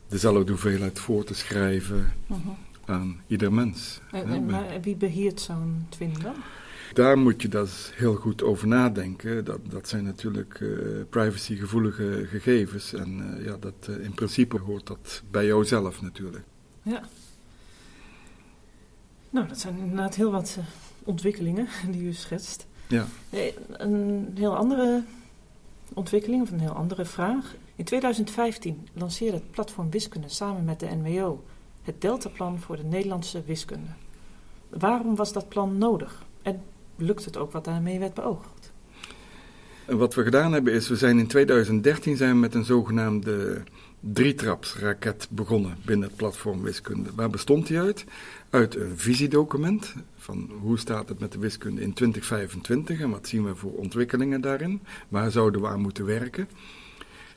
dezelfde 0.08 0.52
hoeveelheid 0.52 1.00
voor 1.00 1.24
te 1.24 1.34
schrijven 1.34 2.14
-huh. 2.28 2.48
Aan 2.86 3.22
ieder 3.28 3.54
mens. 3.54 4.02
En, 4.12 4.28
en 4.28 4.46
maar 4.46 4.82
wie 4.82 4.96
beheert 4.96 5.42
zo'n 5.42 5.86
twin 5.90 6.14
dan? 6.22 6.36
Daar 6.94 7.18
moet 7.18 7.42
je 7.42 7.48
dus 7.48 7.92
heel 7.94 8.16
goed 8.16 8.44
over 8.44 8.68
nadenken. 8.68 9.46
Dat, 9.46 9.60
dat 9.70 9.88
zijn 9.88 10.04
natuurlijk 10.04 10.60
uh, 10.60 11.04
privacygevoelige 11.10 12.26
gegevens. 12.28 12.94
En 12.94 13.38
uh, 13.38 13.46
ja, 13.46 13.58
dat, 13.60 13.88
uh, 13.90 14.04
in 14.04 14.14
principe 14.14 14.60
hoort 14.60 14.88
dat 14.88 15.24
bij 15.32 15.46
jouzelf 15.46 16.02
natuurlijk. 16.02 16.44
Ja. 16.82 17.02
Nou, 19.30 19.48
dat 19.48 19.60
zijn 19.60 19.78
inderdaad 19.78 20.16
heel 20.16 20.32
wat 20.32 20.58
ontwikkelingen 21.04 21.68
die 21.92 22.04
u 22.04 22.14
schetst. 22.14 22.68
Ja. 22.88 23.06
Een 23.70 24.32
heel 24.36 24.58
andere 24.58 25.04
ontwikkeling 25.94 26.42
of 26.42 26.52
een 26.52 26.60
heel 26.60 26.76
andere 26.76 27.06
vraag. 27.06 27.56
In 27.76 27.86
2015 27.86 28.88
lanceerde 28.94 29.38
het 29.38 29.52
platform 29.52 29.92
Wiskunde 29.92 30.30
samen 30.30 30.66
met 30.66 30.80
de 30.80 30.86
NWO 30.86 31.44
het 31.86 32.02
Deltaplan 32.02 32.60
voor 32.60 32.76
de 32.76 32.84
Nederlandse 32.84 33.44
wiskunde. 33.46 33.90
Waarom 34.70 35.16
was 35.16 35.34
dat 35.34 35.50
plan 35.50 35.78
nodig? 35.78 36.24
En 36.42 36.62
lukt 36.96 37.26
het 37.26 37.38
ook 37.38 37.52
wat 37.52 37.66
daarmee 37.66 38.00
werd 38.00 38.14
beoogd? 38.14 38.72
Wat 39.88 40.14
we 40.16 40.24
gedaan 40.24 40.54
hebben 40.54 40.74
is, 40.74 40.88
we 40.88 40.96
zijn 40.96 41.20
in 41.20 41.28
2013 41.28 42.18
zijn 42.18 42.40
met 42.40 42.54
een 42.54 42.64
zogenaamde 42.64 43.64
drietrapsraket 44.00 45.28
begonnen 45.30 45.78
binnen 45.86 46.08
het 46.08 46.18
platform 46.18 46.62
wiskunde. 46.62 47.10
Waar 47.16 47.30
bestond 47.30 47.68
die 47.68 47.80
uit? 47.80 48.06
Uit 48.50 48.76
een 48.76 48.98
visiedocument 48.98 49.94
van 50.18 50.52
hoe 50.62 50.80
staat 50.80 51.10
het 51.10 51.20
met 51.20 51.32
de 51.32 51.40
wiskunde 51.40 51.82
in 51.82 51.94
2025 51.94 53.00
en 53.00 53.10
wat 53.10 53.28
zien 53.28 53.46
we 53.46 53.56
voor 53.56 53.72
ontwikkelingen 53.72 54.42
daarin? 54.42 54.82
Waar 55.10 55.32
zouden 55.32 55.62
we 55.62 55.68
aan 55.68 55.82
moeten 55.82 56.06
werken? 56.06 56.48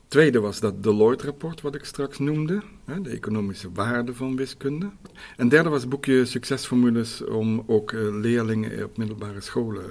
Tweede 0.08 0.40
was 0.40 0.60
dat 0.60 0.82
Deloitte-rapport, 0.82 1.60
wat 1.60 1.74
ik 1.74 1.84
straks 1.84 2.18
noemde, 2.18 2.62
de 3.02 3.10
economische 3.10 3.72
waarde 3.72 4.14
van 4.14 4.36
wiskunde. 4.36 4.90
En 5.36 5.48
derde 5.48 5.68
was 5.68 5.80
het 5.80 5.90
boekje 5.90 6.24
Succesformules 6.24 7.24
om 7.24 7.64
ook 7.66 7.92
leerlingen 7.92 8.84
op 8.84 8.96
middelbare 8.96 9.40
scholen. 9.40 9.84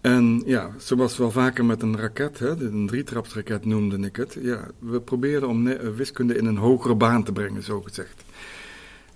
En 0.00 0.42
ja, 0.46 0.70
zoals 0.78 1.16
wel 1.16 1.30
vaker 1.30 1.64
met 1.64 1.82
een 1.82 1.96
raket, 1.96 2.38
hè, 2.38 2.48
een 2.48 2.86
drietrapsraket 2.86 3.64
noemde 3.64 3.98
ik 3.98 4.16
het. 4.16 4.38
Ja, 4.40 4.70
we 4.78 5.00
probeerden 5.00 5.48
om 5.48 5.64
wiskunde 5.96 6.36
in 6.36 6.46
een 6.46 6.56
hogere 6.56 6.94
baan 6.94 7.24
te 7.24 7.32
brengen, 7.32 7.62
zo 7.62 7.80
gezegd. 7.80 8.24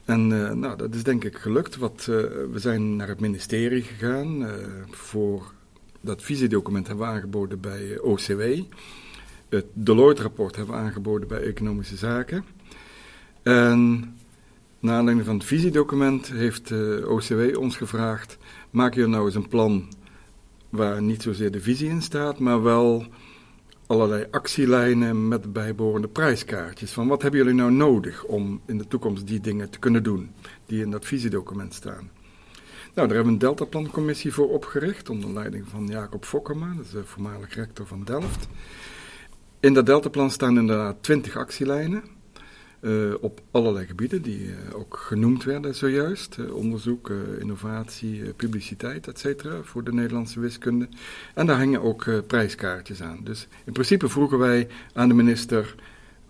En 0.04 0.26
nou, 0.58 0.76
dat 0.76 0.94
is 0.94 1.02
denk 1.02 1.24
ik 1.24 1.36
gelukt. 1.36 1.76
Wat, 1.76 2.04
we 2.04 2.58
zijn 2.58 2.96
naar 2.96 3.08
het 3.08 3.20
ministerie 3.20 3.82
gegaan. 3.82 4.46
Voor 4.90 5.52
dat 6.00 6.22
visiedocument 6.22 6.86
hebben 6.86 7.06
we 7.06 7.12
aangeboden 7.12 7.60
bij 7.60 7.98
OCW. 7.98 8.42
Het 9.50 9.66
Deloitte-rapport 9.72 10.56
hebben 10.56 10.74
aangeboden 10.74 11.28
bij 11.28 11.42
Economische 11.42 11.96
Zaken. 11.96 12.44
En 13.42 14.14
naar 14.78 14.96
aanleiding 14.96 15.26
van 15.26 15.36
het 15.36 15.44
visiedocument 15.44 16.32
heeft 16.32 16.68
de 16.68 17.04
OCW 17.08 17.58
ons 17.58 17.76
gevraagd: 17.76 18.38
maak 18.70 18.94
je 18.94 19.06
nou 19.06 19.26
eens 19.26 19.34
een 19.34 19.48
plan 19.48 19.88
waar 20.68 21.02
niet 21.02 21.22
zozeer 21.22 21.50
de 21.50 21.60
visie 21.60 21.88
in 21.88 22.02
staat, 22.02 22.38
maar 22.38 22.62
wel 22.62 23.06
allerlei 23.86 24.26
actielijnen 24.30 25.28
met 25.28 25.52
bijbehorende 25.52 26.08
prijskaartjes. 26.08 26.92
Van 26.92 27.08
wat 27.08 27.22
hebben 27.22 27.40
jullie 27.40 27.54
nou 27.54 27.72
nodig 27.72 28.24
om 28.24 28.60
in 28.66 28.78
de 28.78 28.86
toekomst 28.86 29.26
die 29.26 29.40
dingen 29.40 29.70
te 29.70 29.78
kunnen 29.78 30.02
doen 30.02 30.30
die 30.66 30.82
in 30.82 30.90
dat 30.90 31.04
visiedocument 31.04 31.74
staan? 31.74 32.10
Nou, 32.94 33.08
daar 33.08 33.16
hebben 33.16 33.24
we 33.24 33.32
een 33.32 33.38
Deltaplancommissie 33.38 34.32
voor 34.32 34.48
opgericht 34.48 35.10
onder 35.10 35.32
leiding 35.32 35.68
van 35.68 35.86
Jacob 35.86 36.24
is 36.82 36.90
de 36.90 37.04
voormalig 37.04 37.54
rector 37.54 37.86
van 37.86 38.04
Delft. 38.04 38.48
In 39.60 39.74
dat 39.74 39.86
deltaplan 39.86 40.30
staan 40.30 40.58
inderdaad 40.58 40.96
twintig 41.00 41.36
actielijnen 41.36 42.02
uh, 42.80 43.14
op 43.20 43.40
allerlei 43.50 43.86
gebieden 43.86 44.22
die 44.22 44.40
uh, 44.40 44.54
ook 44.74 44.96
genoemd 44.96 45.44
werden 45.44 45.74
zojuist. 45.74 46.36
Uh, 46.38 46.54
onderzoek, 46.54 47.10
innovatie, 47.38 48.32
publiciteit, 48.34 49.08
et 49.08 49.18
cetera, 49.18 49.62
voor 49.62 49.84
de 49.84 49.92
Nederlandse 49.92 50.40
wiskunde. 50.40 50.88
En 51.34 51.46
daar 51.46 51.56
hangen 51.56 51.82
ook 51.82 52.26
prijskaartjes 52.26 53.02
aan. 53.02 53.20
Dus 53.24 53.48
in 53.64 53.72
principe 53.72 54.08
vroegen 54.08 54.38
wij 54.38 54.68
aan 54.92 55.08
de 55.08 55.14
minister 55.14 55.74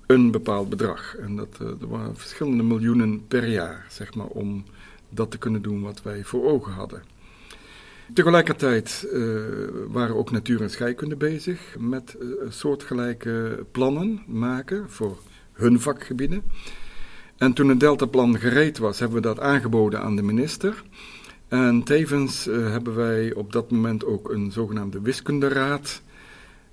een 0.06 0.30
bepaald 0.30 0.68
bedrag. 0.68 1.16
En 1.16 1.36
dat 1.36 1.58
waren 1.78 2.16
verschillende 2.16 2.62
miljoenen 2.62 3.26
per 3.26 3.48
jaar, 3.48 3.86
zeg 3.90 4.14
maar, 4.14 4.26
om 4.26 4.64
dat 5.08 5.30
te 5.30 5.38
kunnen 5.38 5.62
doen 5.62 5.82
wat 5.82 6.02
wij 6.02 6.24
voor 6.24 6.44
ogen 6.44 6.72
hadden. 6.72 7.02
Tegelijkertijd 8.14 9.06
uh, 9.12 9.40
waren 9.88 10.16
ook 10.16 10.30
natuur 10.30 10.62
en 10.62 10.70
scheikunde 10.70 11.16
bezig 11.16 11.76
met 11.78 12.16
uh, 12.20 12.28
soortgelijke 12.48 13.66
plannen 13.70 14.22
maken 14.26 14.90
voor 14.90 15.18
hun 15.52 15.80
vakgebieden. 15.80 16.42
En 17.36 17.52
toen 17.52 17.68
het 17.68 17.80
deltaplan 17.80 18.38
gereed 18.38 18.78
was, 18.78 18.98
hebben 18.98 19.16
we 19.16 19.22
dat 19.22 19.40
aangeboden 19.40 20.00
aan 20.00 20.16
de 20.16 20.22
minister. 20.22 20.82
En 21.48 21.82
tevens 21.82 22.46
uh, 22.46 22.70
hebben 22.70 22.94
wij 22.94 23.34
op 23.34 23.52
dat 23.52 23.70
moment 23.70 24.04
ook 24.04 24.30
een 24.30 24.52
zogenaamde 24.52 25.00
wiskunderaad. 25.00 26.02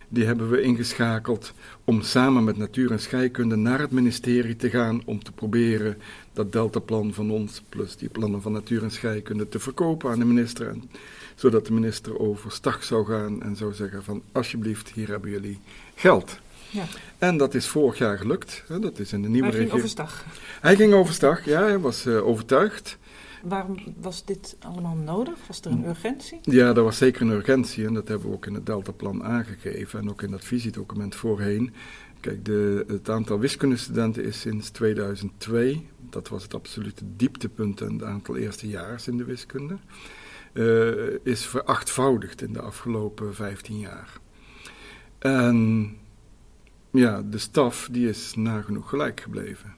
Die 0.10 0.26
hebben 0.26 0.50
we 0.50 0.62
ingeschakeld 0.62 1.54
om 1.84 2.02
samen 2.02 2.44
met 2.44 2.58
natuur 2.58 2.92
en 2.92 3.00
scheikunde 3.00 3.56
naar 3.56 3.80
het 3.80 3.92
ministerie 3.92 4.56
te 4.56 4.70
gaan 4.70 5.02
om 5.06 5.24
te 5.24 5.32
proberen 5.32 5.98
dat 6.34 6.52
deltaplan 6.52 7.14
van 7.14 7.32
ons 7.32 7.62
plus 7.70 7.96
die 7.96 8.10
plannen 8.10 8.42
van 8.42 8.52
natuur 8.52 8.84
en 8.84 8.92
scheikunde 8.92 9.50
te 9.50 9.60
verkopen 9.60 10.12
aan 10.12 10.20
de 10.20 10.26
minister. 10.26 10.68
En 10.68 10.90
zodat 11.36 11.66
de 11.66 11.74
minister 11.74 12.20
overstag 12.20 12.84
zou 12.84 13.06
gaan 13.06 13.42
en 13.44 13.56
zou 13.56 13.74
zeggen 13.74 14.04
van 14.04 14.22
alsjeblieft, 14.32 14.92
hier 14.94 15.08
hebben 15.08 15.30
jullie 15.30 15.60
geld. 15.96 16.40
Ja. 16.70 16.84
En 17.18 17.38
dat 17.38 17.54
is 17.54 17.68
vorig 17.68 17.98
jaar 17.98 18.18
gelukt. 18.18 18.64
Hè, 18.68 18.80
dat 18.80 19.00
is 19.00 19.14
in 19.14 19.22
de 19.22 19.30
nieuwe 19.30 19.48
Hij 19.48 19.58
ging 19.58 19.64
regio. 19.64 19.78
overstag. 19.78 20.26
Hij 20.62 20.76
ging 20.76 20.94
overstag, 20.94 21.46
ja, 21.46 21.62
hij 21.62 21.80
was 21.80 22.06
uh, 22.06 22.28
overtuigd. 22.28 22.98
Waarom 23.48 23.78
was 24.00 24.26
dit 24.26 24.56
allemaal 24.60 24.96
nodig? 24.96 25.48
Was 25.48 25.62
er 25.62 25.72
een 25.72 25.88
urgentie? 25.88 26.40
Ja, 26.42 26.68
er 26.68 26.84
was 26.84 26.98
zeker 26.98 27.22
een 27.22 27.30
urgentie 27.30 27.86
en 27.86 27.94
dat 27.94 28.08
hebben 28.08 28.28
we 28.28 28.34
ook 28.34 28.46
in 28.46 28.54
het 28.54 28.66
Deltaplan 28.66 29.24
aangegeven 29.24 30.00
en 30.00 30.10
ook 30.10 30.22
in 30.22 30.32
dat 30.32 30.44
visiedocument 30.44 31.16
voorheen. 31.16 31.74
Kijk, 32.20 32.46
de, 32.46 32.86
het 32.88 33.10
aantal 33.10 33.40
wiskundestudenten 33.40 34.24
is 34.24 34.40
sinds 34.40 34.70
2002, 34.70 35.88
dat 36.10 36.28
was 36.28 36.44
het 36.44 36.54
absolute 36.54 37.04
dieptepunt 37.16 37.82
en 37.82 37.94
het 37.94 38.04
aantal 38.04 38.36
eerstejaars 38.36 39.08
in 39.08 39.18
de 39.18 39.24
wiskunde, 39.24 39.78
uh, 40.54 41.18
is 41.24 41.46
verachtvoudigd 41.46 42.42
in 42.42 42.54
de 42.54 42.62
afgelopen 42.62 43.36
15 43.36 43.80
jaar. 43.80 44.20
En 45.20 45.90
ja, 46.92 47.22
de 47.22 47.38
staf 47.38 47.88
die 47.92 48.10
is 48.10 48.36
nagenoeg 48.36 48.90
gelijk 48.90 49.22
gebleven. 49.22 49.77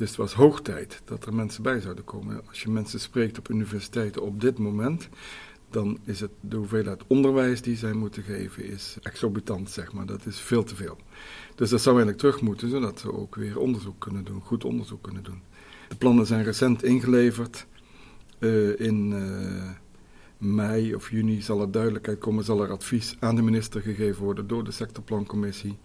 Dus 0.00 0.08
het 0.08 0.18
was 0.18 0.32
hoog 0.32 0.62
tijd 0.62 1.02
dat 1.04 1.26
er 1.26 1.34
mensen 1.34 1.62
bij 1.62 1.80
zouden 1.80 2.04
komen. 2.04 2.40
Als 2.48 2.62
je 2.62 2.70
mensen 2.70 3.00
spreekt 3.00 3.38
op 3.38 3.48
universiteiten 3.48 4.22
op 4.22 4.40
dit 4.40 4.58
moment, 4.58 5.08
dan 5.70 5.98
is 6.04 6.20
het 6.20 6.30
de 6.40 6.56
hoeveelheid 6.56 7.02
onderwijs 7.06 7.62
die 7.62 7.76
zij 7.76 7.92
moeten 7.92 8.22
geven 8.22 8.64
is 8.64 8.96
exorbitant, 9.02 9.70
zeg 9.70 9.92
maar. 9.92 10.06
Dat 10.06 10.26
is 10.26 10.38
veel 10.38 10.62
te 10.62 10.74
veel. 10.74 10.96
Dus 11.54 11.70
dat 11.70 11.80
zou 11.80 11.96
eigenlijk 11.96 12.18
terug 12.18 12.40
moeten, 12.40 12.70
zodat 12.70 13.00
ze 13.00 13.12
ook 13.12 13.34
weer 13.34 13.58
onderzoek 13.58 14.00
kunnen 14.00 14.24
doen, 14.24 14.40
goed 14.40 14.64
onderzoek 14.64 15.02
kunnen 15.02 15.22
doen. 15.22 15.42
De 15.88 15.96
plannen 15.96 16.26
zijn 16.26 16.44
recent 16.44 16.82
ingeleverd. 16.82 17.66
Uh, 18.38 18.80
in 18.80 19.10
uh, 19.10 19.70
mei 20.40 20.94
of 20.94 21.10
juni 21.10 21.42
zal 21.42 21.60
er 21.60 21.70
duidelijkheid 21.70 22.18
komen, 22.18 22.44
zal 22.44 22.62
er 22.62 22.70
advies 22.70 23.16
aan 23.18 23.36
de 23.36 23.42
minister 23.42 23.80
gegeven 23.80 24.24
worden 24.24 24.46
door 24.46 24.64
de 24.64 24.70
sectorplancommissie. 24.70 25.78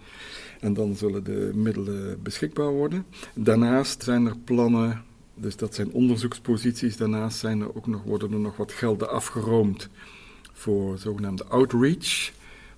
En 0.59 0.73
dan 0.73 0.95
zullen 0.95 1.23
de 1.23 1.51
middelen 1.53 2.21
beschikbaar 2.21 2.71
worden. 2.71 3.05
Daarnaast 3.33 4.03
zijn 4.03 4.25
er 4.25 4.37
plannen 4.43 5.03
dus 5.35 5.55
dat 5.55 5.75
zijn 5.75 5.91
onderzoeksposities. 5.91 6.97
Daarnaast 6.97 7.37
zijn 7.37 7.61
er 7.61 7.75
ook 7.75 7.87
nog, 7.87 8.03
worden 8.03 8.31
er 8.31 8.39
nog 8.39 8.57
wat 8.57 8.71
gelden 8.71 9.09
afgeroomd 9.09 9.89
voor 10.53 10.97
zogenaamde 10.97 11.45
outreach. 11.45 12.31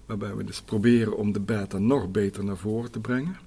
Waarbij 0.05 0.35
we 0.35 0.43
dus 0.43 0.61
proberen 0.61 1.17
om 1.17 1.31
de 1.31 1.39
beta 1.39 1.77
nog 1.77 2.11
beter 2.11 2.43
naar 2.43 2.57
voren 2.57 2.91
te 2.91 2.99
brengen. 2.99 3.37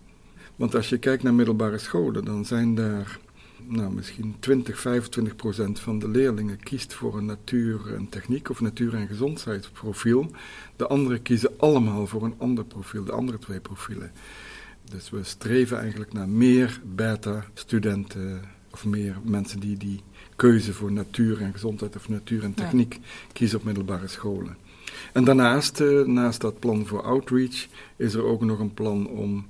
Want 0.56 0.74
als 0.74 0.88
je 0.88 0.98
kijkt 0.98 1.22
naar 1.22 1.34
middelbare 1.34 1.78
scholen, 1.78 2.24
dan 2.24 2.44
zijn 2.44 2.74
daar 2.74 3.18
nou, 3.66 3.92
misschien 3.92 4.36
20, 4.38 4.80
25 4.80 5.36
procent 5.36 5.80
van 5.80 5.98
de 5.98 6.08
leerlingen 6.08 6.62
kiest 6.62 6.94
voor 6.94 7.18
een 7.18 7.24
natuur- 7.24 7.94
en 7.94 8.08
techniek 8.08 8.50
of 8.50 8.60
natuur- 8.60 8.94
en 8.94 9.06
gezondheidsprofiel. 9.06 10.30
De 10.76 10.86
anderen 10.86 11.22
kiezen 11.22 11.50
allemaal 11.56 12.06
voor 12.06 12.24
een 12.24 12.34
ander 12.38 12.64
profiel, 12.64 13.04
de 13.04 13.12
andere 13.12 13.38
twee 13.38 13.60
profielen. 13.60 14.12
Dus 14.90 15.10
we 15.10 15.24
streven 15.24 15.78
eigenlijk 15.78 16.12
naar 16.12 16.28
meer 16.28 16.80
beta-studenten 16.94 18.40
of 18.70 18.84
meer 18.84 19.16
mensen 19.22 19.60
die 19.60 19.76
die 19.76 20.00
keuze 20.36 20.72
voor 20.72 20.92
natuur 20.92 21.40
en 21.40 21.52
gezondheid 21.52 21.96
of 21.96 22.08
natuur 22.08 22.42
en 22.42 22.54
techniek 22.54 22.98
kiezen 23.32 23.58
op 23.58 23.64
middelbare 23.64 24.08
scholen. 24.08 24.56
En 25.12 25.24
daarnaast, 25.24 25.80
uh, 25.80 26.06
naast 26.06 26.40
dat 26.40 26.58
plan 26.58 26.86
voor 26.86 27.02
outreach, 27.02 27.66
is 27.96 28.14
er 28.14 28.24
ook 28.24 28.44
nog 28.44 28.58
een 28.58 28.74
plan 28.74 29.06
om 29.08 29.46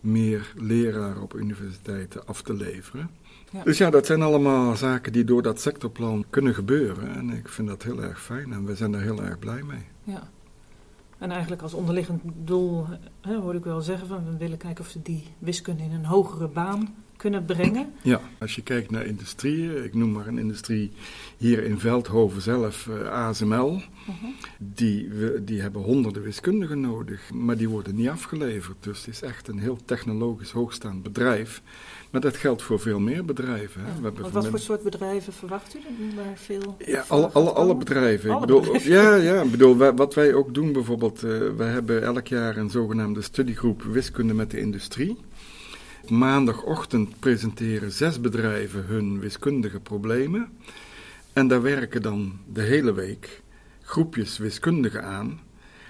meer 0.00 0.52
leraren 0.56 1.22
op 1.22 1.34
universiteiten 1.34 2.26
af 2.26 2.42
te 2.42 2.54
leveren. 2.54 3.10
Ja. 3.50 3.62
Dus 3.62 3.78
ja, 3.78 3.90
dat 3.90 4.06
zijn 4.06 4.22
allemaal 4.22 4.76
zaken 4.76 5.12
die 5.12 5.24
door 5.24 5.42
dat 5.42 5.60
sectorplan 5.60 6.24
kunnen 6.30 6.54
gebeuren. 6.54 7.14
En 7.14 7.30
ik 7.30 7.48
vind 7.48 7.68
dat 7.68 7.82
heel 7.82 8.02
erg 8.02 8.22
fijn 8.22 8.52
en 8.52 8.64
we 8.64 8.74
zijn 8.74 8.92
daar 8.92 9.00
heel 9.00 9.22
erg 9.22 9.38
blij 9.38 9.62
mee. 9.62 9.86
Ja. 10.04 10.28
En 11.18 11.30
eigenlijk 11.30 11.62
als 11.62 11.74
onderliggend 11.74 12.22
doel 12.44 12.86
hè, 13.20 13.36
hoor 13.36 13.54
ik 13.54 13.64
wel 13.64 13.80
zeggen 13.80 14.08
van 14.08 14.24
we 14.24 14.36
willen 14.36 14.58
kijken 14.58 14.84
of 14.84 14.92
we 14.92 15.02
die 15.02 15.26
wiskunde 15.38 15.82
in 15.82 15.92
een 15.92 16.04
hogere 16.04 16.48
baan 16.48 16.94
kunnen 17.20 17.44
brengen. 17.44 17.92
Ja, 18.02 18.20
als 18.38 18.54
je 18.54 18.62
kijkt 18.62 18.90
naar 18.90 19.06
industrieën, 19.06 19.84
ik 19.84 19.94
noem 19.94 20.12
maar 20.12 20.26
een 20.26 20.38
industrie 20.38 20.92
hier 21.36 21.64
in 21.64 21.78
Veldhoven 21.78 22.42
zelf, 22.42 22.86
uh, 22.86 23.00
eh, 23.00 23.12
ASML, 23.12 23.82
uh-huh. 24.08 24.30
die, 24.58 25.08
we, 25.08 25.42
die 25.44 25.60
hebben 25.60 25.82
honderden 25.82 26.22
wiskundigen 26.22 26.80
nodig, 26.80 27.30
maar 27.32 27.56
die 27.56 27.68
worden 27.68 27.94
niet 27.94 28.08
afgeleverd. 28.08 28.76
Dus 28.80 28.98
het 28.98 29.14
is 29.14 29.22
echt 29.22 29.48
een 29.48 29.58
heel 29.58 29.78
technologisch 29.84 30.50
hoogstaand 30.50 31.02
bedrijf. 31.02 31.62
Maar 32.10 32.20
dat 32.20 32.36
geldt 32.36 32.62
voor 32.62 32.80
veel 32.80 33.00
meer 33.00 33.24
bedrijven. 33.24 33.80
Hè. 33.84 34.00
We 34.00 34.30
wat 34.30 34.46
voor 34.46 34.58
soort 34.58 34.82
bedrijven 34.82 35.32
verwacht 35.32 35.74
u 35.74 35.78
daar 36.16 36.32
veel? 36.34 36.76
Ja, 36.86 37.04
alle, 37.08 37.26
alle, 37.26 37.50
alle 37.50 37.76
bedrijven. 37.76 38.32
ik 38.32 38.40
bedoel, 38.40 38.76
Ja, 38.76 39.14
ja, 39.14 39.42
ik 39.42 39.50
bedoel, 39.50 39.76
wat 39.76 40.14
wij 40.14 40.34
ook 40.34 40.54
doen 40.54 40.72
bijvoorbeeld, 40.72 41.24
uh, 41.24 41.48
wij 41.56 41.68
hebben 41.68 42.02
elk 42.02 42.26
jaar 42.26 42.56
een 42.56 42.70
zogenaamde 42.70 43.22
studiegroep 43.22 43.82
wiskunde 43.82 44.34
met 44.34 44.50
de 44.50 44.60
industrie. 44.60 45.18
Maandagochtend 46.08 47.20
presenteren 47.20 47.92
zes 47.92 48.20
bedrijven 48.20 48.84
hun 48.84 49.20
wiskundige 49.20 49.80
problemen. 49.80 50.48
En 51.32 51.48
daar 51.48 51.62
werken 51.62 52.02
dan 52.02 52.38
de 52.52 52.62
hele 52.62 52.92
week 52.92 53.42
groepjes 53.82 54.38
wiskundigen 54.38 55.04
aan. 55.04 55.40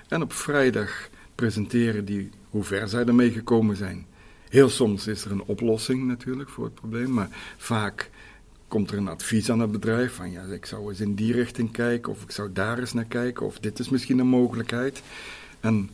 En 0.08 0.22
op 0.22 0.32
vrijdag 0.32 1.08
presenteren 1.34 2.04
die 2.04 2.30
hoe 2.50 2.64
ver 2.64 2.88
zij 2.88 3.04
ermee 3.04 3.30
gekomen 3.30 3.76
zijn. 3.76 4.06
Heel 4.48 4.68
soms 4.68 5.06
is 5.06 5.24
er 5.24 5.30
een 5.30 5.42
oplossing 5.42 6.06
natuurlijk 6.06 6.48
voor 6.48 6.64
het 6.64 6.74
probleem, 6.74 7.12
maar 7.12 7.28
vaak 7.56 8.10
komt 8.68 8.90
er 8.90 8.96
een 8.96 9.08
advies 9.08 9.50
aan 9.50 9.60
het 9.60 9.72
bedrijf 9.72 10.14
van 10.14 10.30
ja, 10.30 10.42
ik 10.42 10.66
zou 10.66 10.88
eens 10.88 11.00
in 11.00 11.14
die 11.14 11.32
richting 11.32 11.70
kijken 11.72 12.12
of 12.12 12.22
ik 12.22 12.30
zou 12.30 12.52
daar 12.52 12.78
eens 12.78 12.92
naar 12.92 13.04
kijken 13.04 13.46
of 13.46 13.58
dit 13.58 13.78
is 13.78 13.88
misschien 13.88 14.18
een 14.18 14.26
mogelijkheid. 14.26 15.02
En 15.60 15.90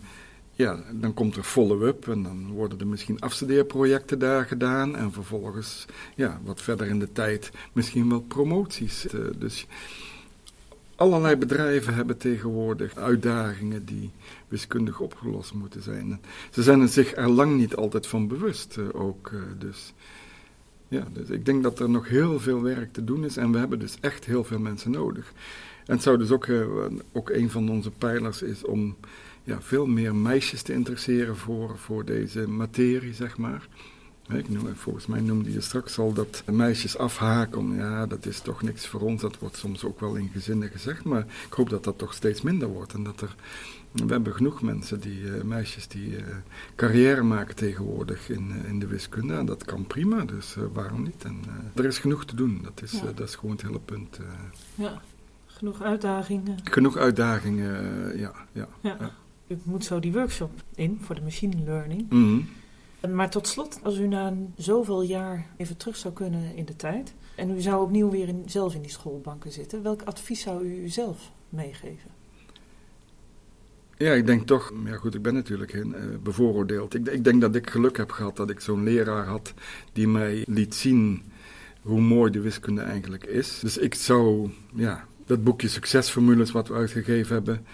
ja, 0.56 0.78
dan 0.92 1.14
komt 1.14 1.36
er 1.36 1.42
follow-up 1.42 2.08
en 2.08 2.22
dan 2.22 2.50
worden 2.50 2.80
er 2.80 2.86
misschien 2.86 3.20
afstudeerprojecten 3.20 4.18
daar 4.18 4.44
gedaan 4.44 4.96
en 4.96 5.12
vervolgens, 5.12 5.86
ja, 6.14 6.40
wat 6.44 6.62
verder 6.62 6.86
in 6.86 6.98
de 6.98 7.12
tijd 7.12 7.50
misschien 7.72 8.08
wel 8.08 8.20
promoties. 8.20 9.06
Eh, 9.06 9.20
dus 9.38 9.66
allerlei 10.94 11.36
bedrijven 11.36 11.94
hebben 11.94 12.16
tegenwoordig 12.16 12.96
uitdagingen 12.96 13.84
die 13.84 14.10
wiskundig 14.48 15.00
opgelost 15.00 15.54
moeten 15.54 15.82
zijn. 15.82 16.20
ze 16.50 16.62
zijn 16.62 16.80
er 16.80 16.88
zich 16.88 17.16
er 17.16 17.28
lang 17.28 17.56
niet 17.56 17.76
altijd 17.76 18.06
van 18.06 18.28
bewust 18.28 18.76
eh, 18.76 19.00
ook, 19.00 19.30
eh, 19.32 19.40
dus... 19.58 19.92
Ja, 20.88 21.06
dus 21.12 21.28
ik 21.28 21.44
denk 21.44 21.62
dat 21.62 21.78
er 21.78 21.90
nog 21.90 22.08
heel 22.08 22.40
veel 22.40 22.62
werk 22.62 22.92
te 22.92 23.04
doen 23.04 23.24
is 23.24 23.36
en 23.36 23.52
we 23.52 23.58
hebben 23.58 23.78
dus 23.78 23.96
echt 24.00 24.24
heel 24.24 24.44
veel 24.44 24.58
mensen 24.58 24.90
nodig. 24.90 25.32
En 25.86 25.94
het 25.94 26.02
zou 26.02 26.18
dus 26.18 26.30
ook, 26.30 26.48
ook 27.12 27.30
een 27.30 27.50
van 27.50 27.70
onze 27.70 27.90
pijlers 27.90 28.42
is 28.42 28.64
om 28.64 28.96
ja, 29.46 29.60
veel 29.60 29.86
meer 29.86 30.14
meisjes 30.14 30.62
te 30.62 30.72
interesseren 30.72 31.36
voor, 31.36 31.78
voor 31.78 32.04
deze 32.04 32.48
materie, 32.48 33.14
zeg 33.14 33.36
maar. 33.38 33.68
Ik 34.28 34.48
noem, 34.48 34.74
volgens 34.74 35.06
mij 35.06 35.20
noemde 35.20 35.52
je 35.52 35.60
straks 35.60 35.98
al 35.98 36.12
dat 36.12 36.42
meisjes 36.50 36.98
afhaken. 36.98 37.74
Ja, 37.74 38.06
dat 38.06 38.26
is 38.26 38.40
toch 38.40 38.62
niks 38.62 38.86
voor 38.86 39.00
ons. 39.00 39.20
Dat 39.20 39.38
wordt 39.38 39.56
soms 39.56 39.84
ook 39.84 40.00
wel 40.00 40.14
in 40.14 40.28
gezinnen 40.32 40.68
gezegd. 40.68 41.04
Maar 41.04 41.26
ik 41.46 41.52
hoop 41.52 41.70
dat 41.70 41.84
dat 41.84 41.98
toch 41.98 42.14
steeds 42.14 42.42
minder 42.42 42.68
wordt. 42.68 42.92
En 42.92 43.02
dat 43.02 43.20
er. 43.20 43.34
We 43.92 44.12
hebben 44.12 44.34
genoeg 44.34 44.62
mensen, 44.62 45.00
die, 45.00 45.20
uh, 45.20 45.42
meisjes, 45.42 45.88
die 45.88 46.08
uh, 46.08 46.24
carrière 46.74 47.22
maken 47.22 47.54
tegenwoordig 47.54 48.28
in, 48.28 48.50
uh, 48.50 48.68
in 48.68 48.78
de 48.78 48.86
wiskunde. 48.86 49.34
En 49.34 49.46
dat 49.46 49.64
kan 49.64 49.86
prima, 49.86 50.24
dus 50.24 50.56
waarom 50.72 51.02
niet? 51.02 51.24
En 51.24 51.40
er 51.74 51.84
is 51.84 51.98
genoeg 51.98 52.24
te 52.24 52.36
doen. 52.36 52.60
Dat 52.62 52.82
is, 52.82 52.92
ja. 52.92 53.12
dat 53.14 53.28
is 53.28 53.34
gewoon 53.34 53.54
het 53.54 53.64
hele 53.64 53.80
punt. 53.80 54.18
ja, 54.74 55.00
genoeg 55.46 55.82
uitdagingen. 55.82 56.58
Genoeg 56.64 56.96
uitdagingen, 56.96 57.72
ja. 58.18 58.32
ja, 58.52 58.68
ja. 58.80 58.96
ja. 59.00 59.14
U 59.46 59.58
moet 59.62 59.84
zo 59.84 60.00
die 60.00 60.12
workshop 60.12 60.50
in 60.74 60.98
voor 61.00 61.14
de 61.14 61.20
machine 61.20 61.56
learning. 61.64 62.10
Mm 62.10 62.48
Maar 63.10 63.30
tot 63.30 63.46
slot, 63.46 63.80
als 63.82 63.98
u 63.98 64.06
na 64.06 64.34
zoveel 64.56 65.02
jaar 65.02 65.46
even 65.56 65.76
terug 65.76 65.96
zou 65.96 66.14
kunnen 66.14 66.56
in 66.56 66.64
de 66.64 66.76
tijd... 66.76 67.14
en 67.36 67.50
u 67.50 67.60
zou 67.60 67.82
opnieuw 67.82 68.10
weer 68.10 68.28
in, 68.28 68.42
zelf 68.46 68.74
in 68.74 68.82
die 68.82 68.90
schoolbanken 68.90 69.52
zitten... 69.52 69.82
welk 69.82 70.02
advies 70.02 70.40
zou 70.40 70.64
u 70.64 70.88
zelf 70.88 71.30
meegeven? 71.48 72.10
Ja, 73.98 74.12
ik 74.12 74.26
denk 74.26 74.46
toch, 74.46 74.72
ja 74.84 74.96
goed, 74.96 75.14
ik 75.14 75.22
ben 75.22 75.34
natuurlijk 75.34 75.72
uh, 75.72 75.84
bevooroordeeld. 76.22 76.94
Ik, 76.94 77.08
ik, 77.08 77.24
denk 77.24 77.40
dat 77.40 77.54
ik 77.54 77.70
geluk 77.70 77.96
heb 77.96 78.10
gehad 78.10 78.36
dat 78.36 78.50
ik 78.50 78.60
zo'n 78.60 78.82
leraar 78.82 79.26
had 79.26 79.54
die 79.92 80.08
mij 80.08 80.44
liet 80.48 80.74
zien 80.74 81.22
hoe 81.82 82.00
mooi 82.00 82.30
de 82.30 82.40
wiskunde 82.40 82.80
eigenlijk 82.80 83.24
is. 83.24 83.58
Dus 83.60 83.78
ik 83.78 83.94
zou, 83.94 84.50
ja, 84.74 85.04
dat 85.26 85.44
boekje 85.44 85.68
Succesformules 85.68 86.50
wat 86.50 86.68
we 86.68 86.74
uitgegeven 86.74 87.34
hebben, 87.34 87.66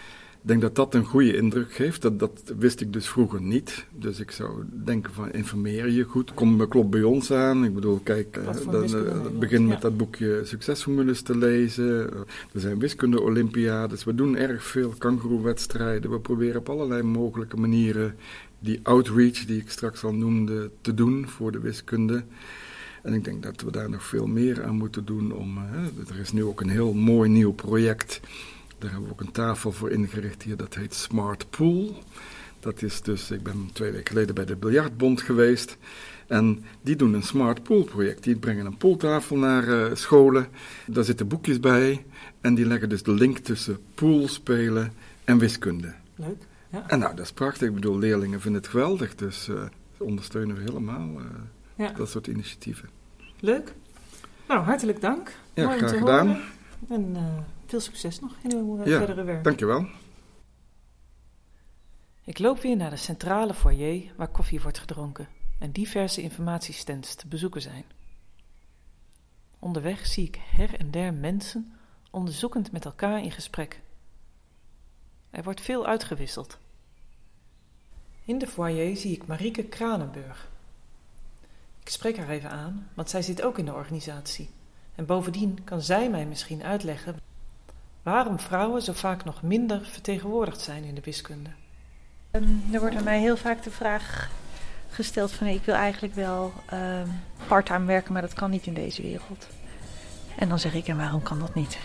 ik 0.43 0.49
denk 0.49 0.61
dat 0.61 0.75
dat 0.75 0.95
een 0.95 1.05
goede 1.05 1.37
indruk 1.37 1.73
geeft. 1.73 2.03
Dat, 2.03 2.19
dat 2.19 2.55
wist 2.59 2.81
ik 2.81 2.93
dus 2.93 3.09
vroeger 3.09 3.43
niet. 3.43 3.87
Dus 3.99 4.21
ik 4.21 4.31
zou 4.31 4.65
denken 4.85 5.13
van 5.13 5.33
informeer 5.33 5.91
je 5.91 6.03
goed. 6.03 6.35
Kom, 6.35 6.69
klop 6.69 6.91
bij 6.91 7.03
ons 7.03 7.33
aan. 7.33 7.65
Ik 7.65 7.75
bedoel, 7.75 8.01
kijk, 8.03 8.37
uh, 8.37 8.71
dan, 8.71 9.05
uh, 9.05 9.39
begin 9.39 9.67
met 9.67 9.81
dat 9.81 9.97
boekje 9.97 10.41
succesformules 10.45 11.23
te 11.23 11.37
lezen. 11.37 11.85
Uh, 11.85 12.21
er 12.53 12.61
zijn 12.61 12.79
wiskunde-olympiades. 12.79 14.05
We 14.05 14.15
doen 14.15 14.37
erg 14.37 14.65
veel 14.65 14.95
kangoeroewedstrijden. 14.99 16.11
We 16.11 16.21
proberen 16.21 16.61
op 16.61 16.69
allerlei 16.69 17.03
mogelijke 17.03 17.57
manieren 17.57 18.15
die 18.59 18.81
outreach 18.83 19.45
die 19.45 19.61
ik 19.61 19.71
straks 19.71 20.05
al 20.05 20.15
noemde 20.15 20.71
te 20.81 20.95
doen 20.95 21.29
voor 21.29 21.53
de 21.53 21.61
wiskunde. 21.61 22.25
En 23.03 23.15
ik 23.15 23.25
denk 23.25 23.43
dat 23.43 23.61
we 23.61 23.71
daar 23.71 23.91
nog 23.91 24.05
veel 24.05 24.27
meer 24.27 24.65
aan 24.65 24.77
moeten 24.77 25.05
doen. 25.05 25.33
Om, 25.33 25.59
er 26.09 26.19
is 26.21 26.33
nu 26.33 26.45
ook 26.45 26.61
een 26.61 26.69
heel 26.69 26.93
mooi 26.93 27.31
nieuw 27.31 27.53
project 27.53 28.21
daar 28.83 28.91
hebben 28.91 29.09
we 29.09 29.15
ook 29.15 29.21
een 29.21 29.33
tafel 29.33 29.73
voor 29.73 29.91
ingericht 29.91 30.43
hier, 30.43 30.57
dat 30.57 30.75
heet 30.75 30.95
Smart 30.95 31.51
Pool. 31.51 32.03
Dat 32.61 32.83
is 32.83 33.03
dus, 33.03 33.31
ik 33.31 33.43
ben 33.43 33.71
twee 33.73 33.91
weken 33.91 34.07
geleden 34.07 34.35
bij 34.35 34.45
de 34.45 34.57
Biljartbond 34.57 35.21
geweest. 35.21 35.77
En 36.27 36.65
die 36.83 36.97
doen 36.97 37.15
een 37.15 37.23
Smart 37.23 37.63
Pool 37.63 37.85
project. 37.85 38.25
Die 38.25 38.37
brengen 38.37 38.67
een 38.67 38.77
pooltafel 38.77 39.37
naar 39.37 39.69
uh, 39.69 39.95
scholen. 39.95 40.49
Daar 40.87 41.05
zitten 41.05 41.29
boekjes 41.29 41.61
bij. 41.61 42.05
En 42.41 42.55
die 42.55 42.67
leggen 42.67 42.89
dus 42.89 43.03
de 43.03 43.13
link 43.13 43.39
tussen 43.39 43.79
poolspelen 43.95 44.93
en 45.25 45.39
wiskunde. 45.39 45.95
Leuk. 46.15 46.47
Ja. 46.69 46.85
En 46.89 46.99
nou, 46.99 47.15
dat 47.17 47.25
is 47.25 47.33
prachtig. 47.33 47.69
Ik 47.69 47.75
bedoel, 47.75 47.99
leerlingen 47.99 48.41
vinden 48.41 48.61
het 48.61 48.71
geweldig. 48.71 49.15
Dus 49.15 49.49
uh, 49.49 49.63
ondersteunen 49.97 50.57
we 50.57 50.63
helemaal 50.63 51.09
uh, 51.09 51.25
ja. 51.75 51.93
dat 51.93 52.09
soort 52.11 52.27
initiatieven. 52.27 52.89
Leuk. 53.41 53.73
Nou, 54.49 54.65
hartelijk 54.65 55.01
dank. 55.01 55.33
Ja, 55.55 55.65
Mooi 55.65 55.79
graag 55.79 55.99
gedaan. 55.99 56.27
Horen. 56.27 56.43
En 56.89 57.17
veel 57.73 57.81
succes 57.81 58.21
nog 58.21 58.37
in 58.43 58.53
uw 58.53 58.79
uh, 58.79 58.87
ja, 58.87 58.99
verdere 58.99 59.23
werk. 59.23 59.45
Dankjewel. 59.45 59.87
Ik 62.25 62.39
loop 62.39 62.61
weer 62.61 62.77
naar 62.77 62.91
de 62.91 62.97
centrale 62.97 63.55
foyer 63.55 64.13
waar 64.17 64.29
koffie 64.29 64.61
wordt 64.61 64.79
gedronken 64.79 65.29
en 65.59 65.71
diverse 65.71 66.23
informatiestands 66.23 67.15
te 67.15 67.27
bezoeken 67.27 67.63
zijn. 67.63 67.85
Onderweg 69.59 70.07
zie 70.07 70.27
ik 70.27 70.41
her 70.51 70.79
en 70.79 70.91
der 70.91 71.15
mensen 71.15 71.73
onderzoekend 72.11 72.73
met 72.73 72.85
elkaar 72.85 73.23
in 73.23 73.31
gesprek 73.31 73.81
Er 75.31 75.43
wordt 75.43 75.61
veel 75.61 75.87
uitgewisseld. 75.87 76.59
In 78.25 78.39
de 78.39 78.47
foyer 78.47 78.97
zie 78.97 79.13
ik 79.13 79.27
Marieke 79.27 79.65
Kranenburg. 79.65 80.51
Ik 81.81 81.89
spreek 81.89 82.17
haar 82.17 82.29
even 82.29 82.51
aan, 82.51 82.91
want 82.95 83.11
zij 83.11 83.23
zit 83.23 83.43
ook 83.43 83.59
in 83.59 83.65
de 83.65 83.75
organisatie. 83.75 84.51
En 84.95 85.07
bovendien 85.07 85.65
kan 85.65 85.83
zij 85.83 86.11
mij 86.11 86.27
misschien 86.27 86.63
uitleggen 86.63 87.31
waarom 88.03 88.39
vrouwen 88.39 88.83
zo 88.83 88.93
vaak 88.93 89.25
nog 89.25 89.43
minder 89.43 89.81
vertegenwoordigd 89.85 90.61
zijn 90.61 90.85
in 90.85 90.95
de 90.95 91.01
wiskunde. 91.05 91.51
Um, 92.31 92.65
er 92.73 92.81
wordt 92.81 92.97
aan 92.97 93.05
mij 93.05 93.21
heel 93.21 93.37
vaak 93.37 93.63
de 93.63 93.71
vraag 93.71 94.31
gesteld 94.89 95.33
van 95.33 95.47
ik 95.47 95.65
wil 95.65 95.75
eigenlijk 95.75 96.15
wel 96.15 96.53
um, 96.73 97.21
part-time 97.47 97.87
werken, 97.87 98.13
maar 98.13 98.23
dat 98.23 98.33
kan 98.33 98.51
niet 98.51 98.67
in 98.67 98.75
deze 98.75 99.03
wereld. 99.03 99.47
En 100.39 100.49
dan 100.49 100.59
zeg 100.59 100.75
ik, 100.75 100.89
en 100.89 100.97
waarom 100.97 101.23
kan 101.23 101.39
dat 101.39 101.55
niet? 101.55 101.79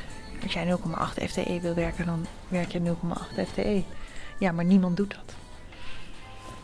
Als 0.44 0.54
jij 0.54 0.78
0,8 0.78 1.24
FTE 1.24 1.60
wil 1.62 1.74
werken, 1.74 2.06
dan 2.06 2.26
werk 2.48 2.72
je 2.72 2.80
0,8 2.80 3.48
FTE. 3.48 3.84
Ja, 4.40 4.52
maar 4.52 4.66
niemand 4.66 4.98
doet 4.98 5.16
dat. 5.16 5.36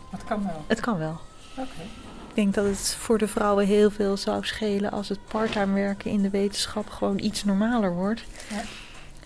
Het 0.10 0.24
kan 0.24 0.44
wel. 0.44 0.64
Het 0.68 0.80
kan 0.80 0.98
wel. 0.98 1.20
Oké. 1.52 1.82
Ik 2.30 2.36
denk 2.36 2.54
dat 2.54 2.66
het 2.66 2.96
voor 3.00 3.18
de 3.18 3.28
vrouwen 3.28 3.66
heel 3.66 3.92
veel 3.92 4.18
zou 4.18 4.46
schelen 4.46 4.92
als 4.92 5.10
het 5.10 5.26
parttime 5.28 5.74
werken 5.74 6.12
in 6.12 6.22
de 6.22 6.30
wetenschap 6.30 6.90
gewoon 6.90 7.20
iets 7.20 7.44
normaler 7.44 7.94
wordt. 7.94 8.24
Ja. 8.50 8.62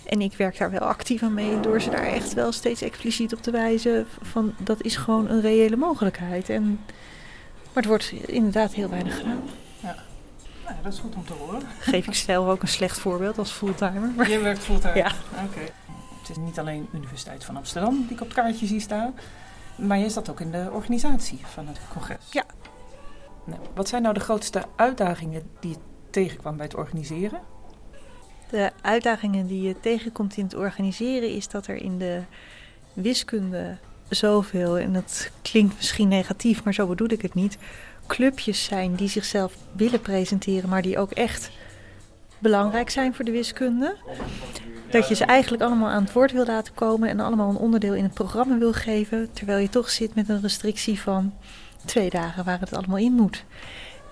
En 0.08 0.22
ik 0.22 0.38
werk 0.38 0.58
daar 0.58 0.72
wel 0.72 0.80
actief 0.80 1.24
aan 1.24 1.34
mee 1.34 1.60
door 1.60 1.82
ze 1.82 1.90
daar 1.90 2.06
echt 2.06 2.34
wel 2.34 2.52
steeds 2.52 2.82
expliciet 2.82 3.34
op 3.34 3.42
te 3.42 3.52
wijzen 3.52 4.08
van 4.22 4.54
dat 4.58 4.82
is 4.82 4.96
gewoon 4.96 5.30
een 5.30 5.42
reële 5.42 5.76
mogelijkheid. 5.76 6.50
En, 6.50 6.80
maar 7.64 7.84
het 7.84 7.86
wordt 7.86 8.12
inderdaad 8.12 8.74
heel 8.74 8.90
weinig 8.90 9.18
gedaan. 9.18 9.42
Ja. 9.80 9.96
Nou, 10.64 10.76
dat 10.84 10.94
is 10.94 11.00
goed 11.00 11.16
om 11.16 11.26
te 11.26 11.34
horen. 11.34 11.62
Geef 11.80 12.08
ik 12.08 12.14
zelf 12.14 12.48
ook 12.48 12.62
een 12.62 12.68
slecht 12.68 13.00
voorbeeld 13.00 13.38
als 13.38 13.52
fulltimer. 13.52 14.30
Je 14.30 14.40
werkt 14.40 14.60
fulltime? 14.60 14.96
Ja. 14.96 15.12
Oké. 15.46 15.62
Het 16.20 16.30
is 16.30 16.38
niet 16.38 16.60
alleen 16.60 16.88
Universiteit 16.94 17.46
van 17.46 17.58
Amsterdam 17.58 18.02
die 18.02 18.16
ik 18.16 18.22
op 18.22 18.28
het 18.28 18.36
kaartje 18.36 18.66
zie 18.66 18.80
staan, 18.80 19.14
maar 19.76 19.98
je 19.98 20.10
zat 20.10 20.30
ook 20.30 20.40
in 20.40 20.52
de 20.52 20.70
organisatie 20.72 21.40
van 21.46 21.68
het 21.68 21.80
congres. 21.94 22.26
Ja. 22.32 22.44
Nou, 23.44 23.60
wat 23.74 23.88
zijn 23.88 24.02
nou 24.02 24.14
de 24.14 24.20
grootste 24.20 24.64
uitdagingen 24.76 25.44
die 25.60 25.72
je 25.72 25.78
tegenkwam 26.10 26.56
bij 26.56 26.66
het 26.66 26.76
organiseren? 26.76 27.42
De 28.50 28.72
uitdagingen 28.82 29.48
die 29.48 29.62
je 29.62 29.80
tegenkomt 29.80 30.38
in 30.38 30.44
het 30.44 30.56
organiseren 30.56 31.30
is 31.30 31.48
dat 31.48 31.68
er 31.68 31.76
in 31.76 31.98
de 31.98 32.22
wiskunde 32.94 33.78
zoveel, 34.10 34.78
en 34.78 34.94
dat 34.94 35.30
klinkt 35.42 35.76
misschien 35.76 36.08
negatief, 36.08 36.64
maar 36.64 36.74
zo 36.74 36.88
bedoel 36.88 37.12
ik 37.12 37.22
het 37.22 37.34
niet, 37.34 37.58
clubjes 38.08 38.64
zijn 38.64 38.96
die 38.96 39.10
zichzelf 39.10 39.54
willen 39.72 40.02
presenteren, 40.02 40.70
maar 40.70 40.82
die 40.82 40.98
ook 40.98 41.12
echt 41.12 41.52
belangrijk 42.40 42.90
zijn 42.90 43.16
voor 43.16 43.26
de 43.26 43.32
wiskunde. 43.32 43.96
Dat 44.90 45.08
je 45.08 45.16
ze 45.16 45.26
eigenlijk 45.26 45.64
allemaal 45.64 45.90
aan 45.90 46.04
het 46.04 46.14
woord 46.14 46.32
wil 46.32 46.46
laten 46.46 46.74
komen 46.74 47.10
en 47.10 47.20
allemaal 47.20 47.50
een 47.50 47.56
onderdeel 47.56 47.94
in 47.94 48.04
het 48.04 48.14
programma 48.14 48.58
wil 48.58 48.74
geven, 48.74 49.30
terwijl 49.34 49.60
je 49.60 49.70
toch 49.70 49.90
zit 49.90 50.16
met 50.16 50.30
een 50.30 50.42
restrictie 50.42 51.00
van 51.00 51.34
twee 51.86 52.10
dagen 52.10 52.44
waar 52.44 52.60
het 52.60 52.74
allemaal 52.74 52.98
in 52.98 53.14
moet. 53.14 53.44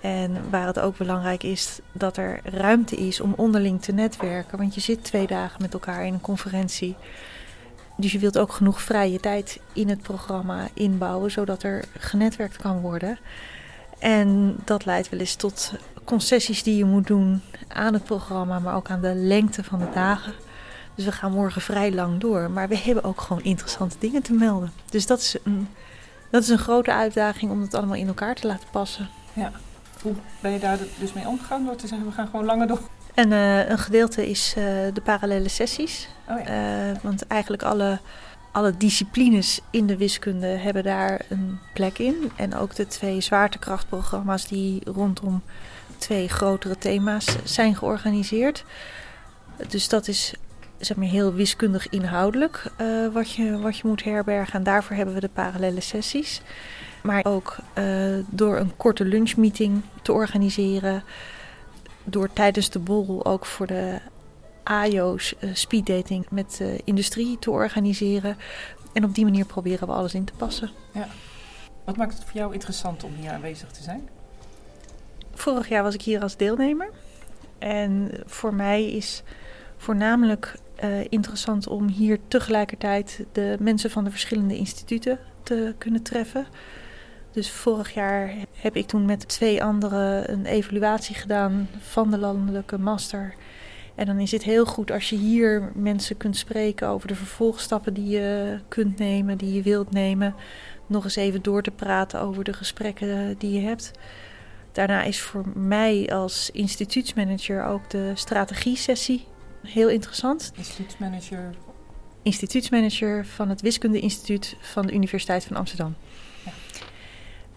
En 0.00 0.50
waar 0.50 0.66
het 0.66 0.78
ook 0.78 0.96
belangrijk 0.96 1.42
is 1.42 1.78
dat 1.92 2.16
er 2.16 2.40
ruimte 2.44 2.96
is 2.96 3.20
om 3.20 3.34
onderling 3.36 3.82
te 3.82 3.92
netwerken. 3.92 4.58
Want 4.58 4.74
je 4.74 4.80
zit 4.80 5.04
twee 5.04 5.26
dagen 5.26 5.62
met 5.62 5.72
elkaar 5.72 6.06
in 6.06 6.12
een 6.12 6.20
conferentie. 6.20 6.96
Dus 7.96 8.12
je 8.12 8.18
wilt 8.18 8.38
ook 8.38 8.52
genoeg 8.52 8.82
vrije 8.82 9.20
tijd 9.20 9.60
in 9.72 9.88
het 9.88 10.02
programma 10.02 10.68
inbouwen, 10.74 11.30
zodat 11.30 11.62
er 11.62 11.84
genetwerkt 11.98 12.56
kan 12.56 12.80
worden. 12.80 13.18
En 13.98 14.56
dat 14.64 14.84
leidt 14.84 15.08
wel 15.08 15.20
eens 15.20 15.34
tot 15.34 15.72
concessies 16.04 16.62
die 16.62 16.76
je 16.76 16.84
moet 16.84 17.06
doen 17.06 17.42
aan 17.68 17.92
het 17.92 18.04
programma, 18.04 18.58
maar 18.58 18.74
ook 18.74 18.90
aan 18.90 19.00
de 19.00 19.14
lengte 19.14 19.64
van 19.64 19.78
de 19.78 19.90
dagen. 19.94 20.32
Dus 20.94 21.04
we 21.04 21.12
gaan 21.12 21.32
morgen 21.32 21.62
vrij 21.62 21.92
lang 21.92 22.20
door. 22.20 22.50
Maar 22.50 22.68
we 22.68 22.78
hebben 22.78 23.04
ook 23.04 23.20
gewoon 23.20 23.42
interessante 23.42 23.96
dingen 23.98 24.22
te 24.22 24.32
melden. 24.32 24.72
Dus 24.90 25.06
dat 25.06 25.18
is 25.18 25.36
een, 25.44 25.68
dat 26.30 26.42
is 26.42 26.48
een 26.48 26.58
grote 26.58 26.92
uitdaging 26.92 27.50
om 27.50 27.60
het 27.60 27.74
allemaal 27.74 27.96
in 27.96 28.06
elkaar 28.06 28.34
te 28.34 28.46
laten 28.46 28.68
passen. 28.70 29.08
Ja. 29.32 29.52
Hoe 30.06 30.14
ben 30.40 30.52
je 30.52 30.58
daar 30.58 30.78
dus 30.98 31.12
mee 31.12 31.26
omgegaan 31.26 31.64
door 31.64 31.76
te 31.76 31.86
zeggen 31.86 32.06
we 32.06 32.12
gaan 32.12 32.26
gewoon 32.26 32.44
langer 32.44 32.66
door? 32.66 32.80
En 33.14 33.30
uh, 33.30 33.68
een 33.68 33.78
gedeelte 33.78 34.28
is 34.28 34.54
uh, 34.58 34.64
de 34.92 35.00
parallele 35.04 35.48
sessies. 35.48 36.08
Oh 36.28 36.40
ja. 36.44 36.90
uh, 36.90 36.96
want 37.02 37.26
eigenlijk 37.26 37.62
alle, 37.62 37.98
alle 38.52 38.76
disciplines 38.76 39.60
in 39.70 39.86
de 39.86 39.96
wiskunde 39.96 40.46
hebben 40.46 40.82
daar 40.82 41.20
een 41.28 41.58
plek 41.74 41.98
in. 41.98 42.30
En 42.36 42.54
ook 42.54 42.74
de 42.74 42.86
twee 42.86 43.20
zwaartekrachtprogramma's 43.20 44.46
die 44.46 44.80
rondom 44.84 45.42
twee 45.98 46.28
grotere 46.28 46.78
thema's 46.78 47.36
zijn 47.44 47.76
georganiseerd. 47.76 48.64
Dus 49.68 49.88
dat 49.88 50.08
is 50.08 50.34
zeg 50.78 50.96
maar, 50.96 51.08
heel 51.08 51.34
wiskundig 51.34 51.88
inhoudelijk 51.88 52.72
wat, 53.12 53.32
je, 53.32 53.58
wat 53.58 53.76
je 53.76 53.88
moet 53.88 54.04
herbergen. 54.04 54.54
En 54.54 54.62
daarvoor 54.62 54.96
hebben 54.96 55.14
we 55.14 55.20
de 55.20 55.28
parallele 55.28 55.80
sessies. 55.80 56.42
Maar 57.06 57.24
ook 57.24 57.56
uh, 57.78 58.24
door 58.28 58.56
een 58.56 58.76
korte 58.76 59.04
lunchmeeting 59.04 59.82
te 60.02 60.12
organiseren. 60.12 61.02
Door 62.04 62.32
tijdens 62.32 62.70
de 62.70 62.78
borrel 62.78 63.24
ook 63.24 63.46
voor 63.46 63.66
de 63.66 63.98
AIO's 64.62 65.34
uh, 65.40 65.50
speeddating 65.54 66.26
met 66.30 66.56
de 66.58 66.80
industrie 66.84 67.38
te 67.38 67.50
organiseren. 67.50 68.36
En 68.92 69.04
op 69.04 69.14
die 69.14 69.24
manier 69.24 69.46
proberen 69.46 69.88
we 69.88 69.94
alles 69.94 70.14
in 70.14 70.24
te 70.24 70.32
passen. 70.36 70.70
Ja. 70.92 71.08
Wat 71.84 71.96
maakt 71.96 72.14
het 72.14 72.24
voor 72.24 72.40
jou 72.40 72.52
interessant 72.52 73.04
om 73.04 73.14
hier 73.14 73.30
aanwezig 73.30 73.70
te 73.70 73.82
zijn? 73.82 74.08
Vorig 75.34 75.68
jaar 75.68 75.82
was 75.82 75.94
ik 75.94 76.02
hier 76.02 76.22
als 76.22 76.36
deelnemer. 76.36 76.90
En 77.58 78.10
voor 78.24 78.54
mij 78.54 78.90
is 78.90 79.22
voornamelijk 79.76 80.54
uh, 80.84 81.00
interessant 81.08 81.68
om 81.68 81.88
hier 81.88 82.18
tegelijkertijd 82.28 83.24
de 83.32 83.56
mensen 83.60 83.90
van 83.90 84.04
de 84.04 84.10
verschillende 84.10 84.56
instituten 84.56 85.18
te 85.42 85.74
kunnen 85.78 86.02
treffen. 86.02 86.46
Dus 87.36 87.50
vorig 87.50 87.94
jaar 87.94 88.34
heb 88.54 88.76
ik 88.76 88.86
toen 88.86 89.04
met 89.04 89.28
twee 89.28 89.62
anderen 89.64 90.32
een 90.32 90.46
evaluatie 90.46 91.14
gedaan 91.14 91.68
van 91.78 92.10
de 92.10 92.18
landelijke 92.18 92.78
master. 92.78 93.34
En 93.94 94.06
dan 94.06 94.18
is 94.18 94.30
het 94.30 94.42
heel 94.42 94.64
goed 94.64 94.90
als 94.90 95.10
je 95.10 95.16
hier 95.16 95.72
mensen 95.74 96.16
kunt 96.16 96.36
spreken 96.36 96.88
over 96.88 97.08
de 97.08 97.14
vervolgstappen 97.14 97.94
die 97.94 98.08
je 98.08 98.58
kunt 98.68 98.98
nemen, 98.98 99.38
die 99.38 99.54
je 99.54 99.62
wilt 99.62 99.90
nemen. 99.90 100.34
Nog 100.86 101.04
eens 101.04 101.16
even 101.16 101.42
door 101.42 101.62
te 101.62 101.70
praten 101.70 102.20
over 102.20 102.44
de 102.44 102.52
gesprekken 102.52 103.38
die 103.38 103.52
je 103.52 103.66
hebt. 103.66 103.90
Daarna 104.72 105.02
is 105.02 105.20
voor 105.20 105.44
mij 105.54 106.08
als 106.12 106.50
instituutsmanager 106.50 107.64
ook 107.64 107.90
de 107.90 108.12
strategie-sessie 108.14 109.26
heel 109.62 109.88
interessant. 109.88 110.52
Instituutsmanager? 110.56 111.54
Instituutsmanager 112.22 113.26
van 113.26 113.48
het 113.48 113.60
Wiskunde 113.60 114.00
Instituut 114.00 114.56
van 114.60 114.86
de 114.86 114.92
Universiteit 114.92 115.44
van 115.44 115.56
Amsterdam. 115.56 115.94
Ja. 116.44 116.52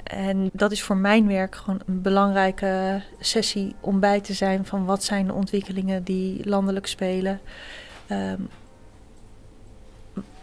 En 0.09 0.49
dat 0.53 0.71
is 0.71 0.83
voor 0.83 0.97
mijn 0.97 1.27
werk 1.27 1.55
gewoon 1.55 1.81
een 1.85 2.01
belangrijke 2.01 3.01
sessie 3.19 3.75
om 3.79 3.99
bij 3.99 4.21
te 4.21 4.33
zijn 4.33 4.65
van 4.65 4.85
wat 4.85 5.03
zijn 5.03 5.27
de 5.27 5.33
ontwikkelingen 5.33 6.03
die 6.03 6.49
landelijk 6.49 6.87
spelen. 6.87 7.39
Um, 8.11 8.49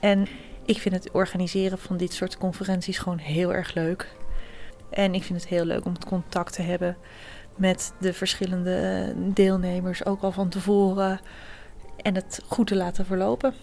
en 0.00 0.26
ik 0.64 0.78
vind 0.78 0.94
het 0.94 1.10
organiseren 1.10 1.78
van 1.78 1.96
dit 1.96 2.12
soort 2.12 2.38
conferenties 2.38 2.98
gewoon 2.98 3.18
heel 3.18 3.54
erg 3.54 3.74
leuk. 3.74 4.14
En 4.90 5.14
ik 5.14 5.22
vind 5.22 5.40
het 5.40 5.48
heel 5.48 5.64
leuk 5.64 5.84
om 5.84 5.92
het 5.92 6.04
contact 6.04 6.52
te 6.52 6.62
hebben 6.62 6.96
met 7.56 7.92
de 8.00 8.12
verschillende 8.12 9.12
deelnemers, 9.16 10.04
ook 10.04 10.22
al 10.22 10.32
van 10.32 10.48
tevoren. 10.48 11.20
En 11.96 12.14
het 12.14 12.42
goed 12.46 12.66
te 12.66 12.76
laten 12.76 13.06
verlopen. 13.06 13.54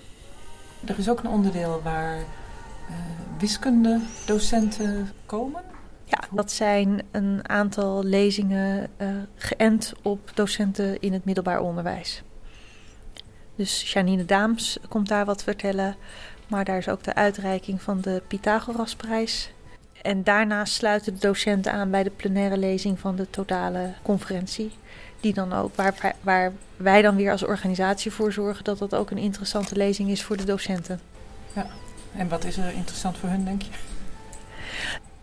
Er 0.85 0.99
is 0.99 1.09
ook 1.09 1.19
een 1.19 1.29
onderdeel 1.29 1.81
waar 1.83 2.17
uh, 2.17 2.95
wiskundedocenten 3.39 5.09
komen. 5.25 5.72
Ja, 6.13 6.27
dat 6.31 6.51
zijn 6.51 7.01
een 7.11 7.49
aantal 7.49 8.03
lezingen 8.03 8.89
uh, 8.97 9.07
geënt 9.35 9.93
op 10.01 10.31
docenten 10.33 11.01
in 11.01 11.13
het 11.13 11.25
middelbaar 11.25 11.59
onderwijs. 11.59 12.21
Dus 13.55 13.91
Janine 13.91 14.25
Daams 14.25 14.77
komt 14.89 15.07
daar 15.07 15.25
wat 15.25 15.43
vertellen. 15.43 15.95
Maar 16.47 16.65
daar 16.65 16.77
is 16.77 16.89
ook 16.89 17.03
de 17.03 17.13
uitreiking 17.13 17.81
van 17.81 18.01
de 18.01 18.21
Pythagorasprijs. 18.27 19.51
En 20.01 20.23
daarna 20.23 20.65
sluiten 20.65 21.13
de 21.13 21.19
docenten 21.19 21.71
aan 21.71 21.91
bij 21.91 22.03
de 22.03 22.09
plenaire 22.09 22.57
lezing 22.57 22.99
van 22.99 23.15
de 23.15 23.29
totale 23.29 23.93
conferentie. 24.01 24.71
Die 25.19 25.33
dan 25.33 25.53
ook, 25.53 25.75
waar, 25.75 26.15
waar 26.21 26.51
wij 26.77 27.01
dan 27.01 27.15
weer 27.15 27.31
als 27.31 27.43
organisatie 27.43 28.11
voor 28.11 28.31
zorgen 28.31 28.63
dat 28.63 28.77
dat 28.77 28.95
ook 28.95 29.11
een 29.11 29.17
interessante 29.17 29.75
lezing 29.75 30.09
is 30.09 30.23
voor 30.23 30.37
de 30.37 30.45
docenten. 30.45 30.99
Ja, 31.53 31.67
en 32.15 32.27
wat 32.27 32.43
is 32.43 32.57
er 32.57 32.73
interessant 32.73 33.17
voor 33.17 33.29
hun, 33.29 33.45
denk 33.45 33.61
je? 33.61 33.69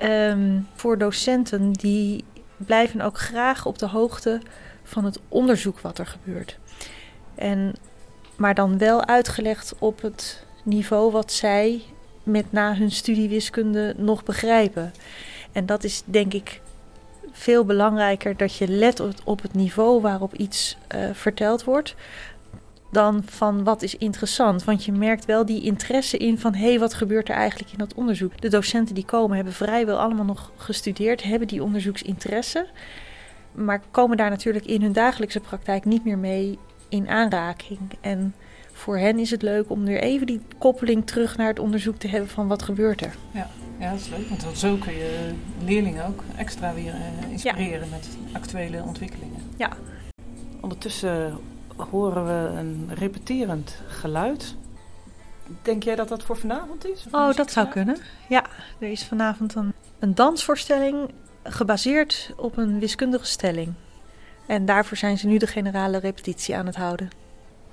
Um, 0.02 0.68
voor 0.74 0.98
docenten 0.98 1.72
die 1.72 2.24
blijven 2.56 3.00
ook 3.00 3.18
graag 3.18 3.66
op 3.66 3.78
de 3.78 3.86
hoogte 3.86 4.40
van 4.82 5.04
het 5.04 5.20
onderzoek 5.28 5.80
wat 5.80 5.98
er 5.98 6.06
gebeurt. 6.06 6.58
En, 7.34 7.74
maar 8.36 8.54
dan 8.54 8.78
wel 8.78 9.06
uitgelegd 9.06 9.74
op 9.78 10.02
het 10.02 10.44
niveau 10.62 11.12
wat 11.12 11.32
zij 11.32 11.82
met 12.22 12.52
na 12.52 12.74
hun 12.74 12.90
studie 12.90 13.28
wiskunde 13.28 13.94
nog 13.96 14.24
begrijpen. 14.24 14.92
En 15.52 15.66
dat 15.66 15.84
is 15.84 16.02
denk 16.04 16.32
ik 16.34 16.60
veel 17.32 17.64
belangrijker 17.64 18.36
dat 18.36 18.56
je 18.56 18.68
let 18.68 19.02
op 19.24 19.42
het 19.42 19.54
niveau 19.54 20.00
waarop 20.00 20.34
iets 20.34 20.76
uh, 20.94 21.10
verteld 21.12 21.64
wordt. 21.64 21.94
Dan 22.90 23.22
van 23.24 23.64
wat 23.64 23.82
is 23.82 23.96
interessant. 23.96 24.64
Want 24.64 24.84
je 24.84 24.92
merkt 24.92 25.24
wel 25.24 25.46
die 25.46 25.62
interesse 25.62 26.16
in 26.16 26.38
van 26.38 26.54
hé, 26.54 26.68
hey, 26.68 26.78
wat 26.78 26.94
gebeurt 26.94 27.28
er 27.28 27.34
eigenlijk 27.34 27.72
in 27.72 27.78
dat 27.78 27.94
onderzoek? 27.94 28.40
De 28.40 28.48
docenten 28.48 28.94
die 28.94 29.04
komen 29.04 29.36
hebben 29.36 29.54
vrijwel 29.54 29.98
allemaal 29.98 30.24
nog 30.24 30.52
gestudeerd, 30.56 31.22
hebben 31.22 31.48
die 31.48 31.62
onderzoeksinteresse. 31.62 32.66
Maar 33.52 33.82
komen 33.90 34.16
daar 34.16 34.30
natuurlijk 34.30 34.66
in 34.66 34.82
hun 34.82 34.92
dagelijkse 34.92 35.40
praktijk 35.40 35.84
niet 35.84 36.04
meer 36.04 36.18
mee 36.18 36.58
in 36.88 37.08
aanraking. 37.08 37.78
En 38.00 38.34
voor 38.72 38.98
hen 38.98 39.18
is 39.18 39.30
het 39.30 39.42
leuk 39.42 39.70
om 39.70 39.84
weer 39.84 40.00
even 40.00 40.26
die 40.26 40.40
koppeling 40.58 41.06
terug 41.06 41.36
naar 41.36 41.48
het 41.48 41.58
onderzoek 41.58 41.96
te 41.96 42.08
hebben 42.08 42.30
van 42.30 42.48
wat 42.48 42.62
gebeurt 42.62 43.00
er. 43.00 43.14
Ja, 43.30 43.50
ja 43.78 43.90
dat 43.90 44.00
is 44.00 44.08
leuk, 44.08 44.28
want 44.28 44.58
zo 44.58 44.76
kun 44.76 44.94
je 44.94 45.32
leerlingen 45.64 46.06
ook 46.06 46.22
extra 46.36 46.74
weer 46.74 46.94
uh, 46.94 47.30
inspireren 47.30 47.88
met 47.90 48.08
actuele 48.32 48.82
ontwikkelingen. 48.82 49.40
Ja. 49.56 49.70
Ondertussen 50.60 51.38
horen 51.90 52.24
we 52.24 52.58
een 52.58 52.90
repeterend 52.94 53.76
geluid. 53.88 54.54
Denk 55.62 55.82
jij 55.82 55.96
dat 55.96 56.08
dat 56.08 56.22
voor 56.22 56.36
vanavond 56.36 56.86
is? 56.86 57.06
Oh, 57.10 57.34
dat 57.34 57.50
zou 57.50 57.68
kunnen. 57.68 57.96
Ja, 58.28 58.44
er 58.78 58.90
is 58.90 59.04
vanavond 59.04 59.54
een, 59.54 59.72
een 59.98 60.14
dansvoorstelling 60.14 61.10
gebaseerd 61.42 62.32
op 62.36 62.56
een 62.56 62.78
wiskundige 62.78 63.26
stelling. 63.26 63.72
En 64.46 64.64
daarvoor 64.64 64.96
zijn 64.96 65.18
ze 65.18 65.26
nu 65.26 65.38
de 65.38 65.46
generale 65.46 65.98
repetitie 65.98 66.56
aan 66.56 66.66
het 66.66 66.76
houden. 66.76 67.10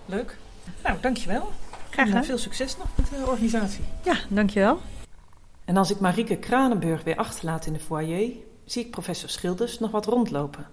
Leuk. 0.05 0.37
Nou, 0.83 0.97
dankjewel. 1.01 1.51
Graag 1.89 2.07
gedaan. 2.07 2.23
veel 2.23 2.37
succes 2.37 2.77
nog 2.77 2.87
met 2.95 3.09
de 3.09 3.29
organisatie. 3.29 3.83
Ja, 4.03 4.15
dankjewel. 4.29 4.79
En 5.65 5.77
als 5.77 5.91
ik 5.91 5.99
Marieke 5.99 6.37
Kranenburg 6.37 7.03
weer 7.03 7.15
achterlaat 7.15 7.65
in 7.65 7.73
de 7.73 7.79
foyer, 7.79 8.31
zie 8.65 8.85
ik 8.85 8.91
professor 8.91 9.29
Schilders 9.29 9.79
nog 9.79 9.91
wat 9.91 10.05
rondlopen. 10.05 10.65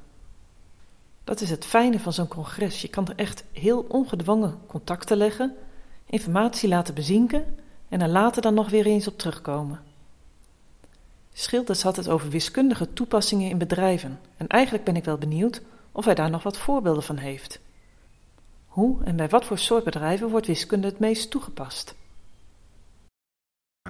Dat 1.25 1.41
is 1.41 1.51
het 1.51 1.65
fijne 1.65 2.01
van 2.01 2.13
zo'n 2.13 2.29
congres. 2.29 2.83
Je 2.83 2.89
kan 2.89 3.09
er 3.09 3.17
echt 3.17 3.45
heel 3.53 3.85
ongedwongen 3.89 4.59
contacten 4.67 5.17
leggen, 5.17 5.55
informatie 6.07 6.69
laten 6.69 6.95
bezinken 6.95 7.59
en 7.89 8.01
er 8.01 8.09
later 8.09 8.43
dan 8.43 8.55
nog 8.55 8.71
weer 8.71 8.87
eens 8.87 9.09
op 9.09 9.19
terugkomen. 9.19 9.81
Schilders 11.33 11.83
had 11.83 11.97
het 11.97 12.09
over 12.09 12.29
wiskundige 12.29 12.93
toepassingen 12.93 13.51
in 13.51 13.59
bedrijven 13.59 14.21
en 14.37 14.47
eigenlijk 14.47 14.85
ben 14.85 14.97
ik 14.97 15.05
wel 15.05 15.19
benieuwd 15.19 15.63
of 15.93 16.05
hij 16.05 16.15
daar 16.15 16.31
nog 16.31 16.43
wat 16.43 16.59
voorbeelden 16.59 17.03
van 17.03 17.17
heeft. 17.17 17.61
Hoe 18.67 19.05
en 19.05 19.17
bij 19.17 19.29
wat 19.29 19.45
voor 19.45 19.59
soort 19.59 19.85
bedrijven 19.85 20.29
wordt 20.29 20.47
wiskunde 20.47 20.87
het 20.87 20.99
meest 20.99 21.31
toegepast? 21.31 21.95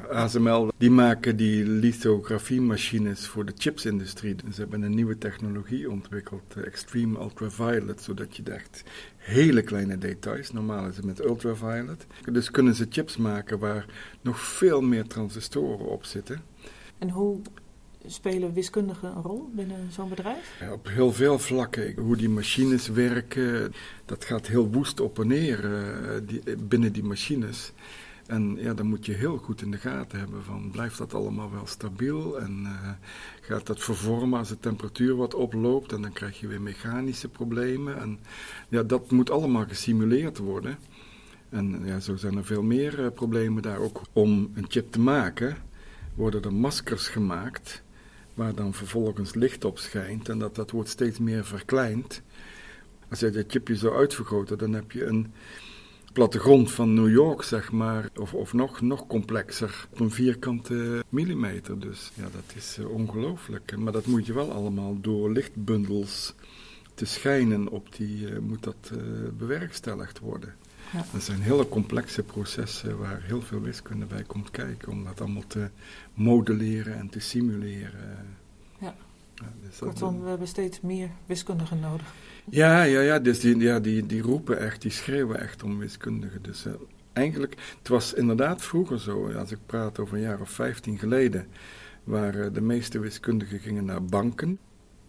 ASML 0.03 0.73
die 0.77 0.91
maken 0.91 1.37
die 1.37 1.65
lithografiemachines 1.65 3.27
voor 3.27 3.45
de 3.45 3.53
chipsindustrie. 3.57 4.37
Ze 4.53 4.61
hebben 4.61 4.83
een 4.83 4.95
nieuwe 4.95 5.19
technologie 5.19 5.91
ontwikkeld, 5.91 6.55
eh, 6.57 6.67
Extreme 6.67 7.19
Ultraviolet, 7.19 8.03
zodat 8.03 8.37
je 8.37 8.43
echt 8.43 8.83
hele 9.17 9.63
kleine 9.63 9.99
details, 9.99 10.53
normaal 10.53 10.87
is 10.87 10.97
het 10.97 11.05
met 11.05 11.25
ultraviolet. 11.25 12.07
Dus 12.33 12.51
kunnen 12.51 12.75
ze 12.75 12.87
chips 12.91 13.17
maken 13.17 13.59
waar 13.59 13.87
nog 14.21 14.41
veel 14.41 14.81
meer 14.81 15.07
transistoren 15.07 15.87
op 15.87 16.05
zitten. 16.05 16.43
En 16.99 17.11
hoe 17.11 17.41
spelen 18.07 18.53
wiskundigen 18.53 19.17
een 19.17 19.23
rol 19.23 19.51
binnen 19.53 19.93
zo'n 19.93 20.09
bedrijf? 20.09 20.57
Ja, 20.61 20.73
op 20.73 20.89
heel 20.89 21.13
veel 21.13 21.39
vlakken. 21.39 21.95
Hoe 21.97 22.17
die 22.17 22.29
machines 22.29 22.89
werken, 22.89 23.73
dat 24.05 24.25
gaat 24.25 24.47
heel 24.47 24.69
woest 24.69 25.01
op 25.01 25.19
en 25.19 25.27
neer 25.27 25.65
uh, 25.65 25.81
die, 26.27 26.57
binnen 26.57 26.93
die 26.93 27.05
machines. 27.05 27.73
En 28.27 28.57
ja, 28.57 28.75
dan 28.75 28.87
moet 28.87 29.07
je 29.07 29.13
heel 29.13 29.37
goed 29.37 29.63
in 29.63 29.71
de 29.71 29.77
gaten 29.77 30.19
hebben 30.19 30.45
van 30.45 30.71
blijft 30.71 30.99
dat 30.99 31.15
allemaal 31.15 31.51
wel 31.53 31.67
stabiel 31.67 32.41
en 32.41 32.61
uh, 32.63 32.91
gaat 33.41 33.67
dat 33.67 33.83
vervormen 33.83 34.39
als 34.39 34.49
de 34.49 34.59
temperatuur 34.59 35.17
wat 35.17 35.35
oploopt 35.35 35.93
en 35.93 36.03
dan 36.03 36.13
krijg 36.13 36.41
je 36.41 36.47
weer 36.47 36.63
mechanische 36.63 37.29
problemen. 37.29 38.01
En 38.01 38.19
ja, 38.69 38.83
dat 38.83 39.11
moet 39.11 39.31
allemaal 39.31 39.67
gesimuleerd 39.67 40.39
worden. 40.39 40.79
En 41.49 41.85
ja, 41.85 42.01
zo 42.01 42.17
zijn 42.17 42.37
er 42.37 42.45
veel 42.45 42.63
meer 42.63 42.99
uh, 42.99 43.07
problemen 43.15 43.63
daar 43.63 43.79
ook. 43.79 44.03
Om 44.13 44.51
een 44.55 44.67
chip 44.69 44.93
te 44.93 45.01
maken 45.01 45.57
worden 46.15 46.43
er 46.43 46.55
maskers 46.55 47.09
gemaakt 47.09 47.83
waar 48.35 48.55
dan 48.55 48.75
vervolgens 48.75 49.35
licht 49.35 49.65
op 49.65 49.79
schijnt 49.79 50.29
en 50.29 50.39
dat, 50.39 50.55
dat 50.55 50.71
wordt 50.71 50.89
steeds 50.89 51.19
meer 51.19 51.45
verkleind. 51.45 52.23
Als 53.09 53.21
je 53.21 53.31
dat 53.31 53.45
chipje 53.49 53.77
zou 53.77 53.97
uitvergroten, 53.97 54.59
dan 54.59 54.73
heb 54.73 54.93
je 54.93 55.05
een 55.05 55.33
plattegrond 56.15 56.73
van 56.73 56.95
New 56.95 57.11
York, 57.11 57.43
zeg 57.43 57.73
maar, 57.73 58.09
of, 58.17 58.35
of 58.35 58.53
nog, 58.53 58.81
nog 58.81 59.07
complexer, 59.07 59.87
op 59.93 60.01
een 60.01 60.11
vierkante 60.11 61.05
millimeter. 61.09 61.81
Dus 61.81 62.11
ja, 62.15 62.23
dat 62.23 62.57
is 62.57 62.77
uh, 62.81 62.89
ongelooflijk. 62.89 63.77
Maar 63.77 63.93
dat 63.93 64.07
moet 64.07 64.27
je 64.27 64.33
wel 64.33 64.53
allemaal 64.53 65.01
door 65.01 65.31
lichtbundels 65.33 66.35
te 66.95 67.05
schijnen 67.05 67.69
op 67.69 67.97
die, 67.97 68.31
uh, 68.31 68.39
moet 68.39 68.63
dat 68.63 68.91
uh, 68.93 68.99
bewerkstelligd 69.39 70.19
worden. 70.19 70.55
Ja. 70.93 71.05
Dat 71.13 71.23
zijn 71.23 71.41
hele 71.41 71.69
complexe 71.69 72.23
processen 72.23 72.99
waar 72.99 73.23
heel 73.23 73.43
veel 73.43 73.61
wiskunde 73.61 74.07
bij 74.07 74.23
komt 74.23 74.51
kijken 74.51 74.93
om 74.93 75.05
dat 75.05 75.21
allemaal 75.21 75.47
te 75.47 75.69
modelleren 76.15 76.95
en 76.95 77.09
te 77.09 77.21
simuleren. 77.21 78.37
Dus 79.35 79.79
Kortom, 79.79 80.23
we 80.23 80.29
hebben 80.29 80.49
steeds 80.49 80.81
meer 80.81 81.11
wiskundigen 81.27 81.81
nodig. 81.81 82.15
Ja, 82.51 82.83
ja, 82.83 83.01
ja, 83.01 83.19
dus 83.19 83.41
die, 83.41 83.59
ja 83.59 83.81
die, 83.81 84.07
die 84.07 84.23
roepen 84.23 84.59
echt, 84.59 84.83
die 84.83 84.91
schreeuwen 84.91 85.41
echt 85.41 85.63
om 85.63 85.79
wiskundigen. 85.79 86.43
Dus 86.43 86.67
uh, 86.67 86.73
eigenlijk, 87.13 87.55
het 87.79 87.89
was 87.89 88.15
inderdaad 88.15 88.63
vroeger 88.63 89.01
zo, 89.01 89.33
als 89.33 89.51
ik 89.51 89.59
praat 89.67 89.99
over 89.99 90.17
een 90.17 90.23
jaar 90.23 90.41
of 90.41 90.51
vijftien 90.51 90.99
geleden, 90.99 91.47
waar 92.05 92.37
uh, 92.37 92.47
de 92.53 92.61
meeste 92.61 92.99
wiskundigen 92.99 93.59
gingen 93.59 93.85
naar 93.85 94.05
banken. 94.05 94.59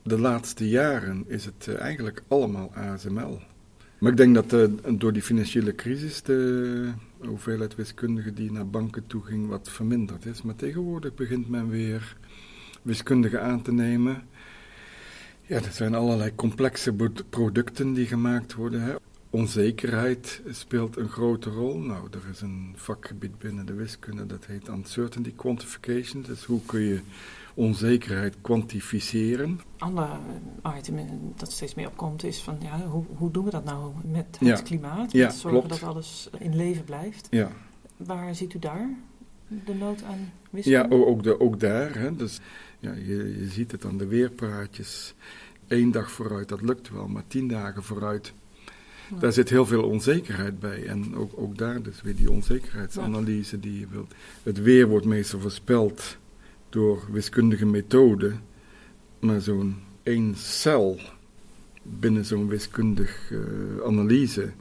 De 0.04 0.20
laatste 0.20 0.70
jaren 0.70 1.24
is 1.28 1.46
het 1.46 1.66
uh, 1.70 1.80
eigenlijk 1.80 2.24
allemaal 2.28 2.72
ASML. 2.74 3.40
Maar 4.00 4.12
ik 4.12 4.18
denk 4.18 4.36
dat 4.36 4.70
door 5.00 5.14
die 5.14 5.22
financiële 5.22 5.76
crisis 5.76 6.22
de 6.22 6.92
hoeveelheid 7.18 7.76
wiskundigen 7.76 8.36
die 8.36 8.52
naar 8.52 8.70
banken 8.70 9.08
toe 9.08 9.24
ging 9.24 9.48
wat 9.48 9.70
verminderd 9.70 10.26
is. 10.26 10.42
Maar 10.42 10.56
tegenwoordig 10.56 11.14
begint 11.14 11.50
men 11.50 11.70
weer 11.70 12.18
wiskundigen 12.86 13.42
aan 13.42 13.62
te 13.62 13.72
nemen 13.72 14.24
ja, 15.48 15.56
er 15.56 15.72
zijn 15.72 15.96
allerlei 15.96 16.36
complexe 16.36 16.94
producten 17.30 17.94
die 17.94 18.06
gemaakt 18.06 18.54
worden. 18.54 18.82
Hè. 18.82 18.96
Onzekerheid 19.30 20.42
speelt 20.50 20.98
een 20.98 21.10
grote 21.10 21.50
rol. 21.50 21.78
Nou, 21.78 22.08
er 22.12 22.30
is 22.32 22.42
een 22.42 22.74
vakgebied 22.76 23.38
binnen 23.40 23.66
de 23.66 23.74
wiskunde 23.74 24.26
dat 24.26 24.46
heet 24.46 24.68
uncertainty 24.68 25.34
quantification. 25.36 26.22
Dus 26.22 26.44
hoe 26.44 26.62
kun 26.66 26.82
je 26.82 27.00
onzekerheid 27.54 28.36
kwantificeren? 28.42 29.60
Ander 29.78 30.10
item 30.78 31.00
dat 31.36 31.52
steeds 31.52 31.76
meer 31.76 31.88
opkomt 31.88 32.24
is 32.24 32.42
van 32.42 32.58
ja, 32.62 32.88
hoe, 32.88 33.04
hoe 33.16 33.32
doen 33.32 33.46
we 33.46 33.52
dat 33.52 33.64
nou 33.64 33.94
met 34.12 34.38
het 34.40 34.48
ja. 34.48 34.56
klimaat? 34.56 35.00
Met 35.00 35.12
ja, 35.12 35.30
zorgen 35.30 35.60
klopt. 35.60 35.82
dat 35.82 35.90
alles 35.90 36.30
in 36.40 36.56
leven 36.56 36.84
blijft. 36.84 37.28
Ja. 37.30 37.52
Waar 37.98 38.36
ziet 38.36 38.54
u 38.54 38.60
daar 38.60 38.90
de 39.48 39.74
nood 39.74 40.04
aan 40.04 40.32
wiskunde? 40.50 40.78
Ja, 40.78 40.88
ook, 40.90 41.24
de, 41.24 41.40
ook 41.40 41.60
daar. 41.60 41.96
Hè. 41.96 42.16
Dus 42.16 42.40
ja, 42.80 42.94
je, 42.94 43.40
je 43.40 43.48
ziet 43.48 43.72
het 43.72 43.86
aan 43.86 43.98
de 43.98 44.08
weerpraatjes. 44.08 45.14
Eén 45.68 45.92
dag 45.92 46.12
vooruit, 46.12 46.50
dat 46.50 46.62
lukt 46.62 46.90
wel, 46.90 47.08
maar 47.08 47.24
tien 47.28 47.48
dagen 47.48 47.84
vooruit, 47.84 48.34
ja. 49.10 49.20
daar 49.20 49.32
zit 49.32 49.50
heel 49.50 49.66
veel 49.66 49.84
onzekerheid 49.84 50.60
bij. 50.60 50.86
En 50.86 51.16
ook, 51.16 51.32
ook 51.36 51.58
daar 51.58 51.82
dus 51.82 52.02
weer 52.02 52.16
die 52.16 52.32
onzekerheidsanalyse 52.32 53.60
die 53.60 53.80
je 53.80 53.88
wilt. 53.88 54.14
Het 54.44 54.62
weer 54.62 54.88
wordt 54.88 55.06
meestal 55.06 55.40
voorspeld 55.40 56.18
door 56.70 57.08
wiskundige 57.12 57.66
methoden, 57.66 58.42
maar 59.20 59.42
zo'n 59.42 59.76
één 60.04 60.36
cel 60.36 61.00
binnen 61.84 62.26
zo'n 62.26 62.48
wiskundige 62.48 63.36
uh, 63.36 63.86
analyse 63.86 64.52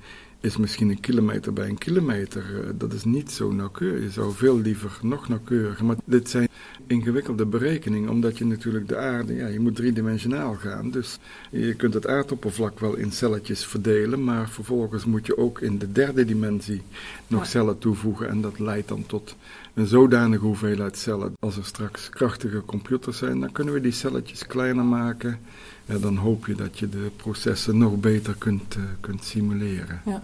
is 0.45 0.57
misschien 0.57 0.89
een 0.89 1.01
kilometer 1.01 1.53
bij 1.53 1.69
een 1.69 1.79
kilometer. 1.79 2.45
Uh, 2.53 2.71
dat 2.75 2.93
is 2.93 3.05
niet 3.05 3.31
zo 3.31 3.53
nauwkeurig. 3.53 4.03
Je 4.03 4.11
zou 4.11 4.33
veel 4.35 4.61
liever 4.61 4.99
nog 5.03 5.29
nauwkeuriger. 5.29 5.85
Maar 5.85 5.97
dit 6.05 6.31
zijn 6.31 6.49
ingewikkelde 6.87 7.47
berekeningen, 7.47 8.11
omdat 8.11 8.39
je 8.39 8.45
natuurlijk 8.45 8.89
de 8.89 8.97
aarde, 8.97 9.35
ja, 9.35 9.47
je 9.47 9.61
moet 9.61 9.77
driedimensionaal 9.77 10.55
gaan. 10.55 10.91
Dus 10.91 11.19
je 11.51 11.75
kunt 11.75 11.95
het 11.95 12.07
aardoppervlak 12.07 12.81
wel 12.81 12.95
in 12.95 13.13
celletjes 13.13 13.65
verdelen, 13.65 14.25
maar 14.25 14.49
vervolgens 14.49 15.05
moet 15.05 15.27
je 15.27 15.37
ook 15.37 15.61
in 15.61 15.79
de 15.79 15.93
derde 15.93 16.25
dimensie 16.25 16.83
nog 17.27 17.43
ja. 17.43 17.49
cellen 17.49 17.79
toevoegen. 17.79 18.29
En 18.29 18.41
dat 18.41 18.59
leidt 18.59 18.89
dan 18.89 19.07
tot 19.07 19.37
een 19.75 19.87
zodanige 19.87 20.45
hoeveelheid 20.45 20.99
cellen. 20.99 21.33
Als 21.41 21.57
er 21.57 21.65
straks 21.65 22.09
krachtige 22.09 22.63
computers 22.65 23.19
zijn, 23.19 23.41
dan 23.41 23.53
kunnen 23.53 23.75
we 23.75 23.81
die 23.81 23.93
celletjes 23.93 24.47
kleiner 24.47 24.85
maken. 24.85 25.39
En 25.87 26.01
dan 26.01 26.17
hoop 26.17 26.47
je 26.47 26.55
dat 26.55 26.79
je 26.79 26.89
de 26.89 27.11
processen 27.17 27.79
nog 27.79 28.01
beter 28.01 28.35
kunt, 28.39 28.77
uh, 28.77 28.83
kunt 29.01 29.25
simuleren. 29.25 30.01
Ja. 30.05 30.23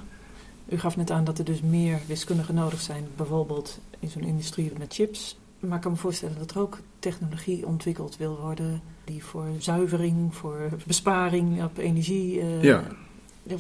U 0.70 0.78
gaf 0.78 0.96
net 0.96 1.11
aan 1.11 1.24
dat 1.24 1.38
er 1.38 1.44
dus 1.44 1.61
meer 1.61 1.98
wiskundigen 2.06 2.54
nodig 2.54 2.80
zijn, 2.80 3.04
bijvoorbeeld 3.16 3.80
in 3.98 4.09
zo'n 4.09 4.24
industrie 4.24 4.72
met 4.78 4.94
chips. 4.94 5.38
Maar 5.61 5.76
ik 5.76 5.83
kan 5.83 5.92
me 5.92 5.98
voorstellen 5.98 6.38
dat 6.38 6.50
er 6.50 6.61
ook 6.61 6.78
technologie 6.98 7.66
ontwikkeld 7.66 8.16
wil 8.16 8.38
worden 8.40 8.80
die 9.04 9.24
voor 9.24 9.46
zuivering, 9.59 10.35
voor 10.35 10.70
besparing 10.87 11.62
op 11.64 11.78
energie 11.78 12.40
uh, 12.40 12.62
ja. 12.62 12.83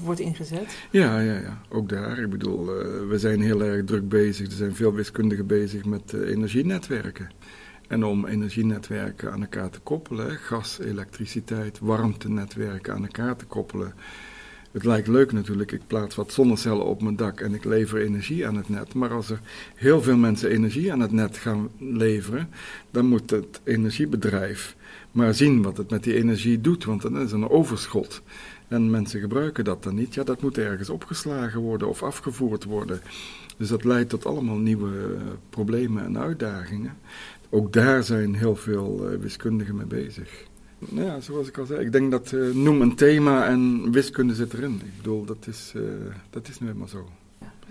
wordt 0.02 0.20
ingezet. 0.20 0.78
Ja, 0.90 1.20
ja, 1.20 1.34
ja, 1.34 1.60
ook 1.68 1.88
daar. 1.88 2.18
Ik 2.18 2.30
bedoel, 2.30 2.60
uh, 2.60 3.08
we 3.08 3.18
zijn 3.18 3.40
heel 3.40 3.62
erg 3.62 3.84
druk 3.84 4.08
bezig. 4.08 4.46
Er 4.46 4.52
zijn 4.52 4.74
veel 4.74 4.92
wiskundigen 4.92 5.46
bezig 5.46 5.84
met 5.84 6.12
uh, 6.12 6.30
energienetwerken. 6.30 7.30
En 7.88 8.04
om 8.04 8.26
energienetwerken 8.26 9.32
aan 9.32 9.40
elkaar 9.40 9.70
te 9.70 9.80
koppelen, 9.80 10.36
gas, 10.36 10.78
elektriciteit, 10.78 11.78
warmtenetwerken 11.78 12.94
aan 12.94 13.02
elkaar 13.02 13.36
te 13.36 13.44
koppelen 13.44 13.94
Het 14.72 14.84
lijkt 14.84 15.08
leuk 15.08 15.32
natuurlijk, 15.32 15.72
ik 15.72 15.86
plaats 15.86 16.14
wat 16.14 16.32
zonnecellen 16.32 16.84
op 16.84 17.02
mijn 17.02 17.16
dak 17.16 17.40
en 17.40 17.54
ik 17.54 17.64
lever 17.64 18.00
energie 18.00 18.46
aan 18.46 18.56
het 18.56 18.68
net. 18.68 18.94
Maar 18.94 19.10
als 19.12 19.30
er 19.30 19.40
heel 19.74 20.02
veel 20.02 20.16
mensen 20.16 20.50
energie 20.50 20.92
aan 20.92 21.00
het 21.00 21.12
net 21.12 21.36
gaan 21.36 21.68
leveren, 21.78 22.48
dan 22.90 23.06
moet 23.06 23.30
het 23.30 23.60
energiebedrijf 23.64 24.76
maar 25.12 25.34
zien 25.34 25.62
wat 25.62 25.76
het 25.76 25.90
met 25.90 26.04
die 26.04 26.14
energie 26.14 26.60
doet, 26.60 26.84
want 26.84 27.02
dan 27.02 27.18
is 27.18 27.32
een 27.32 27.48
overschot. 27.48 28.22
En 28.68 28.90
mensen 28.90 29.20
gebruiken 29.20 29.64
dat 29.64 29.82
dan 29.82 29.94
niet. 29.94 30.14
Ja, 30.14 30.24
dat 30.24 30.42
moet 30.42 30.58
ergens 30.58 30.90
opgeslagen 30.90 31.60
worden 31.60 31.88
of 31.88 32.02
afgevoerd 32.02 32.64
worden. 32.64 33.00
Dus 33.56 33.68
dat 33.68 33.84
leidt 33.84 34.10
tot 34.10 34.26
allemaal 34.26 34.56
nieuwe 34.56 34.90
eh, 34.90 35.22
problemen 35.50 36.04
en 36.04 36.18
uitdagingen. 36.18 36.96
Ook 37.48 37.72
daar 37.72 38.02
zijn 38.02 38.34
heel 38.34 38.56
veel 38.56 39.12
uh, 39.12 39.18
wiskundigen 39.18 39.76
mee 39.76 39.86
bezig. 39.86 40.49
Nou 40.88 41.06
ja, 41.06 41.20
zoals 41.20 41.48
ik 41.48 41.58
al 41.58 41.66
zei, 41.66 41.80
ik 41.80 41.92
denk 41.92 42.10
dat 42.10 42.32
uh, 42.32 42.54
noem 42.54 42.80
een 42.80 42.94
thema 42.94 43.46
en 43.46 43.92
wiskunde 43.92 44.34
zit 44.34 44.52
erin. 44.52 44.74
Ik 44.74 44.96
bedoel, 44.96 45.24
dat 45.24 45.46
is, 45.46 45.74
dat 46.30 46.48
is 46.48 46.60
nu 46.60 46.66
helemaal 46.66 46.88
zo. 46.88 47.08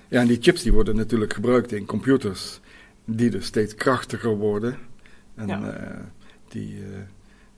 Ja, 0.07 0.21
en 0.21 0.27
die 0.27 0.41
chips 0.41 0.61
die 0.61 0.73
worden 0.73 0.95
natuurlijk 0.95 1.33
gebruikt 1.33 1.71
in 1.71 1.85
computers, 1.85 2.59
die 3.05 3.29
dus 3.29 3.45
steeds 3.45 3.75
krachtiger 3.75 4.37
worden. 4.37 4.77
En 5.35 5.47
ja. 5.47 6.11
die 6.47 6.75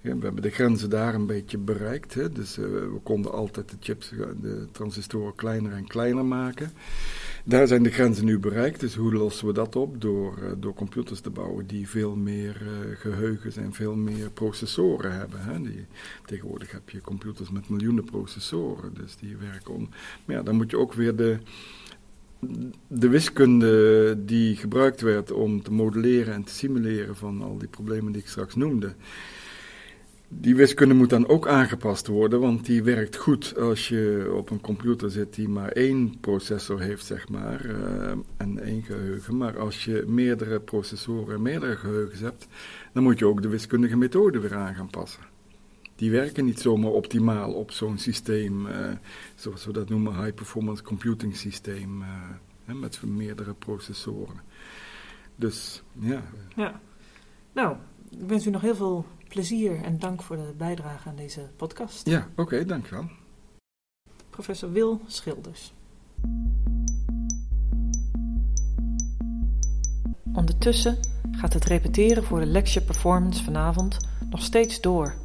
we 0.01 0.09
hebben 0.09 0.41
de 0.41 0.49
grenzen 0.49 0.89
daar 0.89 1.13
een 1.13 1.25
beetje 1.25 1.57
bereikt. 1.57 2.13
Hè? 2.13 2.29
Dus 2.29 2.55
we 2.55 2.99
konden 3.03 3.31
altijd 3.31 3.69
de 3.69 3.75
chips, 3.79 4.09
de 4.41 4.67
transistoren 4.71 5.35
kleiner 5.35 5.71
en 5.71 5.87
kleiner 5.87 6.25
maken. 6.25 6.71
Daar 7.45 7.67
zijn 7.67 7.83
de 7.83 7.91
grenzen 7.91 8.25
nu 8.25 8.39
bereikt. 8.39 8.79
Dus 8.79 8.95
hoe 8.95 9.13
lossen 9.13 9.47
we 9.47 9.53
dat 9.53 9.75
op? 9.75 10.01
Door, 10.01 10.39
uh, 10.41 10.51
door 10.57 10.73
computers 10.73 11.19
te 11.19 11.29
bouwen 11.29 11.67
die 11.67 11.89
veel 11.89 12.15
meer 12.15 12.61
uh, 12.61 12.95
geheugens 12.97 13.57
en 13.57 13.73
veel 13.73 13.95
meer 13.95 14.31
processoren 14.31 15.13
hebben. 15.17 15.39
Hè? 15.41 15.59
Tegenwoordig 16.25 16.71
heb 16.71 16.89
je 16.89 17.01
computers 17.01 17.49
met 17.49 17.69
miljoenen 17.69 18.03
processoren. 18.03 18.93
Dus 18.93 19.15
die 19.15 19.37
werken 19.37 19.73
om. 19.73 19.89
Maar 20.25 20.35
ja, 20.35 20.43
dan 20.43 20.55
moet 20.55 20.71
je 20.71 20.77
ook 20.77 20.93
weer 20.93 21.15
de 21.15 21.37
de 22.87 23.09
wiskunde 23.09 24.25
die 24.25 24.55
gebruikt 24.55 25.01
werd 25.01 25.31
om 25.31 25.61
te 25.61 25.71
modelleren 25.71 26.33
en 26.33 26.43
te 26.43 26.53
simuleren 26.53 27.15
van 27.15 27.41
al 27.41 27.57
die 27.57 27.67
problemen 27.67 28.11
die 28.11 28.21
ik 28.21 28.27
straks 28.27 28.55
noemde, 28.55 28.93
die 30.33 30.55
wiskunde 30.55 30.93
moet 30.93 31.09
dan 31.09 31.27
ook 31.27 31.47
aangepast 31.47 32.07
worden, 32.07 32.39
want 32.39 32.65
die 32.65 32.83
werkt 32.83 33.15
goed 33.15 33.57
als 33.57 33.87
je 33.87 34.31
op 34.35 34.49
een 34.49 34.61
computer 34.61 35.11
zit 35.11 35.35
die 35.35 35.49
maar 35.49 35.71
één 35.71 36.19
processor 36.19 36.79
heeft, 36.79 37.05
zeg 37.05 37.29
maar, 37.29 37.65
uh, 37.65 38.11
en 38.37 38.59
één 38.59 38.83
geheugen. 38.83 39.37
Maar 39.37 39.59
als 39.59 39.85
je 39.85 40.03
meerdere 40.07 40.59
processoren 40.59 41.35
en 41.35 41.41
meerdere 41.41 41.75
geheugens 41.75 42.19
hebt, 42.19 42.47
dan 42.93 43.03
moet 43.03 43.19
je 43.19 43.25
ook 43.25 43.41
de 43.41 43.47
wiskundige 43.47 43.97
methode 43.97 44.39
weer 44.39 44.55
aan 44.55 44.75
gaan 44.75 44.89
passen. 44.89 45.23
Die 45.95 46.11
werken 46.11 46.45
niet 46.45 46.59
zomaar 46.59 46.91
optimaal 46.91 47.53
op 47.53 47.71
zo'n 47.71 47.97
systeem, 47.97 48.65
uh, 48.65 48.91
zoals 49.35 49.65
we 49.65 49.73
dat 49.73 49.89
noemen, 49.89 50.23
high 50.23 50.33
performance 50.33 50.83
computing 50.83 51.35
systeem, 51.35 52.01
uh, 52.01 52.75
met 52.79 53.03
meerdere 53.03 53.53
processoren. 53.53 54.41
Dus 55.35 55.83
ja. 55.99 56.23
Ja. 56.55 56.81
Nou, 57.53 57.75
ik 58.09 58.27
wens 58.27 58.45
u 58.45 58.49
nog 58.49 58.61
heel 58.61 58.75
veel 58.75 59.05
plezier 59.31 59.83
en 59.83 59.99
dank 59.99 60.21
voor 60.21 60.35
de 60.35 60.53
bijdrage 60.57 61.09
aan 61.09 61.15
deze 61.15 61.49
podcast. 61.55 62.07
Ja, 62.07 62.27
oké, 62.31 62.41
okay, 62.41 62.65
dankjewel. 62.65 63.05
Professor 64.29 64.71
Wil 64.71 65.01
Schilders. 65.07 65.73
Ondertussen 70.33 70.97
gaat 71.31 71.53
het 71.53 71.65
repeteren 71.65 72.23
voor 72.23 72.39
de 72.39 72.45
lecture 72.45 72.85
performance 72.85 73.43
vanavond 73.43 73.97
nog 74.29 74.43
steeds 74.43 74.81
door. 74.81 75.15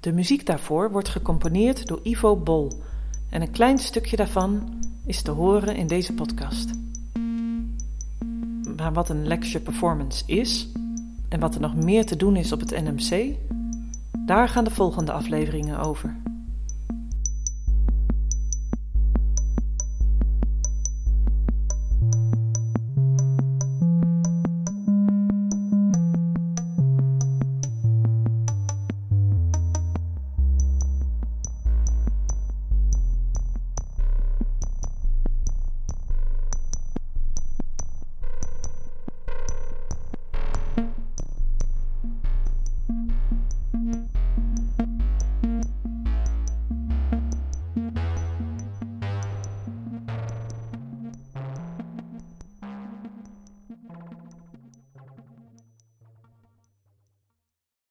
De 0.00 0.12
muziek 0.12 0.46
daarvoor 0.46 0.90
wordt 0.90 1.08
gecomponeerd 1.08 1.86
door 1.86 2.00
Ivo 2.02 2.36
Bol 2.36 2.82
en 3.30 3.42
een 3.42 3.50
klein 3.50 3.78
stukje 3.78 4.16
daarvan 4.16 4.82
is 5.06 5.22
te 5.22 5.30
horen 5.30 5.76
in 5.76 5.86
deze 5.86 6.14
podcast. 6.14 6.70
Maar 8.76 8.92
wat 8.92 9.08
een 9.08 9.26
lecture 9.26 9.60
performance 9.60 10.22
is, 10.26 10.68
en 11.30 11.40
wat 11.40 11.54
er 11.54 11.60
nog 11.60 11.74
meer 11.76 12.06
te 12.06 12.16
doen 12.16 12.36
is 12.36 12.52
op 12.52 12.60
het 12.60 12.70
NMC, 12.70 13.36
daar 14.18 14.48
gaan 14.48 14.64
de 14.64 14.70
volgende 14.70 15.12
afleveringen 15.12 15.78
over. 15.78 16.16